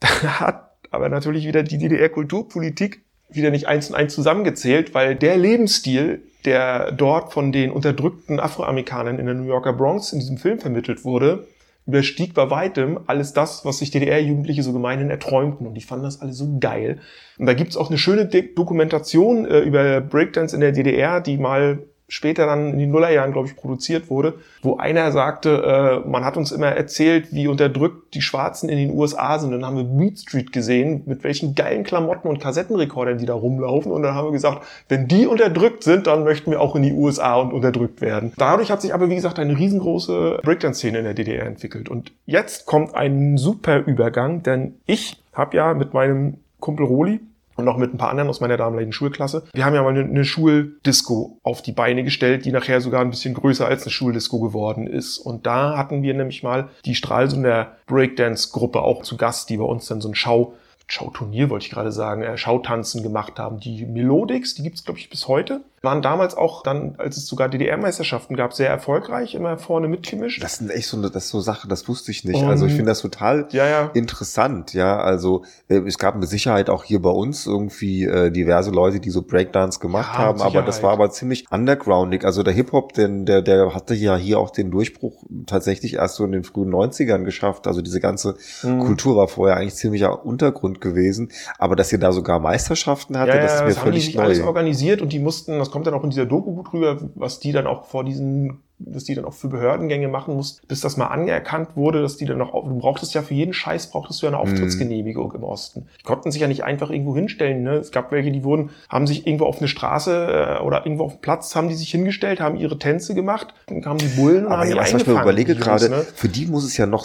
Da 0.22 0.40
hat 0.40 0.70
aber 0.90 1.10
natürlich 1.10 1.46
wieder 1.46 1.62
die 1.62 1.76
DDR-Kulturpolitik 1.76 3.02
wieder 3.28 3.50
nicht 3.50 3.68
eins 3.68 3.90
und 3.90 3.96
eins 3.96 4.14
zusammengezählt, 4.14 4.94
weil 4.94 5.14
der 5.14 5.36
Lebensstil, 5.36 6.22
der 6.46 6.92
dort 6.92 7.32
von 7.32 7.52
den 7.52 7.70
unterdrückten 7.70 8.40
Afroamerikanern 8.40 9.18
in 9.18 9.26
der 9.26 9.34
New 9.34 9.46
Yorker 9.46 9.74
Bronx 9.74 10.12
in 10.14 10.18
diesem 10.18 10.38
Film 10.38 10.58
vermittelt 10.58 11.04
wurde, 11.04 11.46
überstieg 11.90 12.34
bei 12.34 12.50
weitem 12.50 13.00
alles 13.06 13.32
das, 13.32 13.64
was 13.64 13.78
sich 13.78 13.90
DDR-Jugendliche 13.90 14.62
so 14.62 14.72
gemeinhin 14.72 15.10
erträumten. 15.10 15.66
Und 15.66 15.74
die 15.74 15.80
fanden 15.82 16.04
das 16.04 16.20
alle 16.20 16.32
so 16.32 16.58
geil. 16.58 17.00
Und 17.38 17.46
da 17.46 17.54
gibt's 17.54 17.76
auch 17.76 17.90
eine 17.90 17.98
schöne 17.98 18.26
Dokumentation 18.26 19.44
äh, 19.44 19.60
über 19.60 20.00
Breakdance 20.00 20.54
in 20.54 20.60
der 20.60 20.72
DDR, 20.72 21.20
die 21.20 21.36
mal 21.36 21.84
später 22.10 22.44
dann 22.44 22.72
in 22.72 22.78
den 22.78 22.90
Nullerjahren, 22.90 23.32
glaube 23.32 23.48
ich, 23.48 23.56
produziert 23.56 24.10
wurde, 24.10 24.34
wo 24.62 24.76
einer 24.76 25.12
sagte, 25.12 26.02
äh, 26.04 26.08
man 26.08 26.24
hat 26.24 26.36
uns 26.36 26.52
immer 26.52 26.66
erzählt, 26.66 27.28
wie 27.32 27.46
unterdrückt 27.46 28.14
die 28.14 28.20
Schwarzen 28.20 28.68
in 28.68 28.76
den 28.76 28.90
USA 28.90 29.38
sind. 29.38 29.52
Dann 29.52 29.64
haben 29.64 29.76
wir 29.76 29.84
Beat 29.84 30.18
Street 30.18 30.52
gesehen, 30.52 31.02
mit 31.06 31.24
welchen 31.24 31.54
geilen 31.54 31.84
Klamotten 31.84 32.28
und 32.28 32.40
Kassettenrekordern 32.40 33.18
die 33.18 33.26
da 33.26 33.34
rumlaufen. 33.34 33.92
Und 33.92 34.02
dann 34.02 34.14
haben 34.14 34.26
wir 34.26 34.32
gesagt, 34.32 34.66
wenn 34.88 35.06
die 35.06 35.26
unterdrückt 35.26 35.84
sind, 35.84 36.08
dann 36.08 36.24
möchten 36.24 36.50
wir 36.50 36.60
auch 36.60 36.74
in 36.76 36.82
die 36.82 36.92
USA 36.92 37.36
und 37.36 37.52
unterdrückt 37.52 38.00
werden. 38.00 38.32
Dadurch 38.36 38.70
hat 38.70 38.82
sich 38.82 38.92
aber, 38.92 39.08
wie 39.08 39.14
gesagt, 39.14 39.38
eine 39.38 39.56
riesengroße 39.56 40.40
Breakdance-Szene 40.42 40.98
in 40.98 41.04
der 41.04 41.14
DDR 41.14 41.46
entwickelt. 41.46 41.88
Und 41.88 42.12
jetzt 42.26 42.66
kommt 42.66 42.94
ein 42.94 43.38
super 43.38 43.78
Übergang, 43.78 44.42
denn 44.42 44.74
ich 44.86 45.22
habe 45.32 45.56
ja 45.56 45.74
mit 45.74 45.94
meinem 45.94 46.38
Kumpel 46.58 46.86
Roli, 46.86 47.20
und 47.60 47.66
noch 47.66 47.76
mit 47.76 47.94
ein 47.94 47.98
paar 47.98 48.10
anderen 48.10 48.28
aus 48.28 48.40
meiner 48.40 48.56
damaligen 48.56 48.92
Schulklasse. 48.92 49.44
Wir 49.52 49.64
haben 49.64 49.74
ja 49.74 49.82
mal 49.82 49.96
eine, 49.96 50.24
Schuldisco 50.24 51.38
auf 51.42 51.62
die 51.62 51.72
Beine 51.72 52.04
gestellt, 52.04 52.44
die 52.44 52.52
nachher 52.52 52.80
sogar 52.80 53.00
ein 53.02 53.10
bisschen 53.10 53.34
größer 53.34 53.66
als 53.66 53.82
eine 53.82 53.92
Schuldisco 53.92 54.40
geworden 54.40 54.86
ist. 54.86 55.18
Und 55.18 55.46
da 55.46 55.76
hatten 55.76 56.02
wir 56.02 56.14
nämlich 56.14 56.42
mal 56.42 56.68
die 56.84 56.94
Stralsunder 56.94 57.76
Breakdance-Gruppe 57.86 58.82
auch 58.82 59.02
zu 59.02 59.16
Gast, 59.16 59.50
die 59.50 59.56
bei 59.56 59.64
uns 59.64 59.86
dann 59.86 60.00
so 60.00 60.08
ein 60.08 60.14
Schau 60.14 60.54
Schauturnier, 60.92 61.50
wollte 61.50 61.66
ich 61.66 61.70
gerade 61.70 61.92
sagen, 61.92 62.22
äh, 62.22 62.36
Schautanzen 62.36 63.02
gemacht 63.02 63.38
haben. 63.38 63.60
Die 63.60 63.86
Melodics, 63.86 64.54
die 64.54 64.62
gibt's 64.62 64.84
glaube 64.84 64.98
ich, 64.98 65.08
bis 65.08 65.28
heute. 65.28 65.62
Waren 65.82 66.02
damals 66.02 66.36
auch 66.36 66.62
dann, 66.62 66.96
als 66.98 67.16
es 67.16 67.26
sogar 67.26 67.48
DDR-Meisterschaften 67.48 68.36
gab, 68.36 68.52
sehr 68.52 68.68
erfolgreich, 68.68 69.34
immer 69.34 69.56
vorne 69.56 69.88
mitgemischt. 69.88 70.42
Das 70.42 70.58
sind 70.58 70.70
echt 70.70 70.88
so, 70.88 71.08
das 71.08 71.30
so 71.30 71.40
Sachen, 71.40 71.70
das 71.70 71.88
wusste 71.88 72.10
ich 72.10 72.22
nicht. 72.24 72.42
Um, 72.42 72.50
also 72.50 72.66
ich 72.66 72.72
finde 72.74 72.90
das 72.90 73.00
total 73.00 73.48
ja, 73.52 73.66
ja. 73.66 73.90
interessant, 73.94 74.74
ja. 74.74 75.00
Also 75.00 75.44
äh, 75.68 75.78
es 75.78 75.96
gab 75.96 76.16
mit 76.16 76.28
Sicherheit 76.28 76.68
auch 76.68 76.84
hier 76.84 77.00
bei 77.00 77.08
uns 77.08 77.46
irgendwie 77.46 78.04
äh, 78.04 78.30
diverse 78.30 78.70
Leute, 78.70 79.00
die 79.00 79.08
so 79.08 79.22
Breakdance 79.22 79.80
gemacht 79.80 80.12
ja, 80.12 80.18
haben, 80.18 80.42
aber 80.42 80.60
das 80.60 80.82
war 80.82 80.92
aber 80.92 81.10
ziemlich 81.12 81.50
undergroundig. 81.50 82.26
Also 82.26 82.42
der 82.42 82.52
Hip-Hop, 82.52 82.92
denn 82.92 83.24
der, 83.24 83.40
der 83.40 83.74
hatte 83.74 83.94
ja 83.94 84.16
hier 84.16 84.38
auch 84.38 84.50
den 84.50 84.70
Durchbruch 84.70 85.24
tatsächlich 85.46 85.94
erst 85.94 86.16
so 86.16 86.26
in 86.26 86.32
den 86.32 86.44
frühen 86.44 86.70
90ern 86.70 87.24
geschafft. 87.24 87.66
Also 87.66 87.80
diese 87.80 88.00
ganze 88.00 88.36
mhm. 88.62 88.80
Kultur 88.80 89.16
war 89.16 89.28
vorher 89.28 89.56
eigentlich 89.56 89.76
ziemlicher 89.76 90.26
Untergrund 90.26 90.82
gewesen. 90.82 91.30
Aber 91.56 91.74
dass 91.74 91.90
ihr 91.90 91.98
da 91.98 92.12
sogar 92.12 92.38
Meisterschaften 92.38 93.18
hatte, 93.18 93.32
das 93.32 93.54
ist 93.54 93.60
mir 93.62 93.68
das 93.68 93.78
völlig 93.78 94.04
haben 94.04 94.12
die 94.12 94.16
neu. 94.18 94.24
alles 94.24 94.40
organisiert 94.40 95.00
und 95.00 95.12
die 95.14 95.18
mussten, 95.18 95.58
das 95.58 95.69
kommt 95.70 95.86
dann 95.86 95.94
auch 95.94 96.04
in 96.04 96.10
dieser 96.10 96.26
Doku 96.26 96.54
gut 96.54 96.72
rüber, 96.72 96.98
was 97.14 97.40
die 97.40 97.52
dann 97.52 97.66
auch 97.66 97.84
vor 97.84 98.04
diesen 98.04 98.62
dass 98.80 99.04
die 99.04 99.14
dann 99.14 99.24
auch 99.24 99.34
für 99.34 99.48
Behördengänge 99.48 100.08
machen 100.08 100.34
mussten, 100.34 100.66
bis 100.66 100.80
das 100.80 100.96
mal 100.96 101.06
anerkannt 101.08 101.76
wurde, 101.76 102.00
dass 102.00 102.16
die 102.16 102.24
dann 102.24 102.38
noch, 102.38 102.52
du 102.52 102.78
brauchtest 102.78 103.14
ja 103.14 103.22
für 103.22 103.34
jeden 103.34 103.52
Scheiß, 103.52 103.88
brauchtest 103.88 104.22
du 104.22 104.26
ja 104.26 104.32
eine 104.32 104.42
mhm. 104.42 104.50
Auftrittsgenehmigung 104.50 105.32
im 105.32 105.44
Osten. 105.44 105.86
Die 105.98 106.04
konnten 106.04 106.30
sich 106.30 106.40
ja 106.40 106.48
nicht 106.48 106.64
einfach 106.64 106.90
irgendwo 106.90 107.14
hinstellen, 107.14 107.62
ne? 107.62 107.74
Es 107.74 107.90
gab 107.90 108.10
welche, 108.10 108.30
die 108.30 108.44
wurden, 108.44 108.70
haben 108.88 109.06
sich 109.06 109.26
irgendwo 109.26 109.44
auf 109.44 109.58
eine 109.58 109.68
Straße 109.68 110.58
äh, 110.60 110.62
oder 110.62 110.86
irgendwo 110.86 111.04
auf 111.04 111.12
einen 111.12 111.20
Platz, 111.20 111.54
haben 111.54 111.68
die 111.68 111.74
sich 111.74 111.90
hingestellt, 111.90 112.40
haben 112.40 112.56
ihre 112.56 112.78
Tänze 112.78 113.14
gemacht, 113.14 113.54
dann 113.66 113.82
kamen 113.82 113.98
die 113.98 114.06
Bullen 114.06 114.46
und 114.46 114.52
Aber 114.52 114.62
haben 114.62 114.68
ja, 114.68 114.74
die 114.74 114.80
was 114.80 114.92
eingefangen. 114.92 115.18
Ich 115.18 115.22
überlege 115.22 115.54
gerade, 115.56 115.90
ne? 115.90 116.06
für 116.14 116.28
die 116.28 116.46
muss 116.46 116.64
es 116.64 116.76
ja 116.76 116.86
noch 116.86 117.04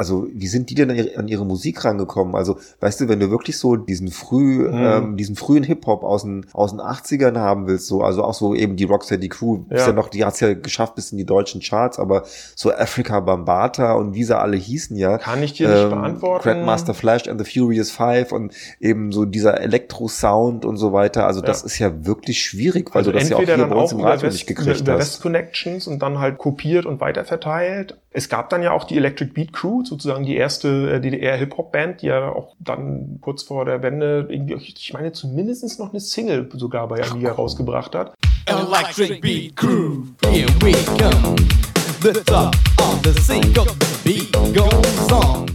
also 0.00 0.26
wie 0.32 0.46
sind 0.48 0.70
die 0.70 0.74
denn 0.74 0.90
an 0.90 0.96
ihre, 0.96 1.16
an 1.18 1.28
ihre 1.28 1.44
Musik 1.44 1.84
rangekommen? 1.84 2.34
Also, 2.34 2.56
weißt 2.80 3.02
du, 3.02 3.08
wenn 3.08 3.20
du 3.20 3.30
wirklich 3.30 3.58
so 3.58 3.76
diesen 3.76 4.08
früh, 4.10 4.66
Mhm. 4.66 4.74
ähm, 4.82 5.16
diesen 5.18 5.36
frühen 5.36 5.62
Hip-Hop 5.62 6.02
aus 6.02 6.22
den, 6.22 6.46
aus 6.54 6.70
den 6.70 6.80
80ern 6.80 7.36
haben 7.38 7.66
willst, 7.66 7.86
so, 7.86 8.02
also 8.02 8.24
auch 8.24 8.32
so 8.32 8.54
eben 8.54 8.76
die 8.76 8.84
Rocksteady 8.84 9.28
Crew, 9.28 9.58
ist 9.68 9.80
Ja. 9.82 9.86
ja 9.88 9.92
noch, 9.92 10.08
die 10.08 10.24
hat's 10.24 10.40
ja 10.40 10.54
geschafft 10.54 10.94
bis 10.94 11.12
in 11.12 11.18
die 11.18 11.26
deutschen 11.26 11.60
Charts, 11.60 11.98
aber 11.98 12.22
so 12.56 12.72
Africa 12.72 13.20
Bambata 13.20 13.92
und 13.92 14.14
wie 14.14 14.24
sie 14.24 14.36
alle 14.38 14.56
hießen 14.56 14.96
ja. 14.96 15.18
Kann 15.18 15.42
ich 15.42 15.52
dir 15.52 15.68
nicht 15.68 15.82
ähm, 15.84 15.90
beantworten. 15.90 16.42
Grandmaster 16.44 16.94
Flash 16.94 17.28
and 17.28 17.38
the 17.38 17.60
Furious 17.60 17.90
Five 17.90 18.32
und 18.32 18.54
eben 18.80 19.12
so 19.12 19.26
dieser 19.26 19.60
Elektro-Sound 19.60 20.64
und 20.64 20.76
so 20.78 20.92
weiter. 20.94 21.26
Also 21.26 21.40
das 21.42 21.60
Ja. 21.60 21.66
ist 21.66 21.78
ja 21.78 22.06
wirklich 22.06 22.40
schwierig, 22.42 22.94
weil 22.94 23.00
Also 23.00 23.12
du 23.12 23.18
das 23.18 23.28
ja 23.28 23.36
auch 23.36 23.42
hier 23.42 23.56
bei 23.66 23.74
uns 23.76 23.92
im 23.92 23.98
über 23.98 24.08
Radio 24.08 24.22
West, 24.28 24.32
nicht 24.38 24.50
über, 24.50 24.60
gekriegt 24.62 24.80
über 24.80 24.92
hast. 24.94 24.98
West 25.00 25.22
Connections 25.22 25.86
und 25.86 26.00
dann 26.00 26.18
halt 26.18 26.38
kopiert 26.38 26.86
und 26.86 27.00
weiterverteilt. 27.00 27.96
Es 28.12 28.28
gab 28.28 28.50
dann 28.50 28.62
ja 28.62 28.72
auch 28.72 28.84
die 28.84 28.96
Electric 28.96 29.32
Beat 29.34 29.52
Crew, 29.52 29.82
sozusagen 29.90 30.24
die 30.24 30.36
erste 30.36 30.92
äh, 30.92 31.00
DDR-Hip-Hop-Band, 31.00 32.02
die 32.02 32.06
ja 32.06 32.30
auch 32.30 32.54
dann 32.60 33.18
kurz 33.20 33.42
vor 33.42 33.64
der 33.64 33.82
Wende 33.82 34.26
irgendwie, 34.30 34.54
ich 34.54 34.92
meine 34.94 35.12
zumindest 35.12 35.78
noch 35.78 35.90
eine 35.90 36.00
Single 36.00 36.48
sogar 36.54 36.88
bei 36.88 37.02
Amiga 37.02 37.32
rausgebracht 37.32 37.94
hat. 37.94 38.14
Electric 38.46 39.20
Beat 39.20 39.56
Crew, 39.56 40.04
here 40.30 40.48
we 40.60 40.72
come. 40.96 41.36
The 42.02 42.12
top 42.24 42.54
of 42.78 43.02
the 43.02 43.10
the 43.10 43.40
beat 44.04 44.32
goes 44.54 45.12
on. 45.12 45.46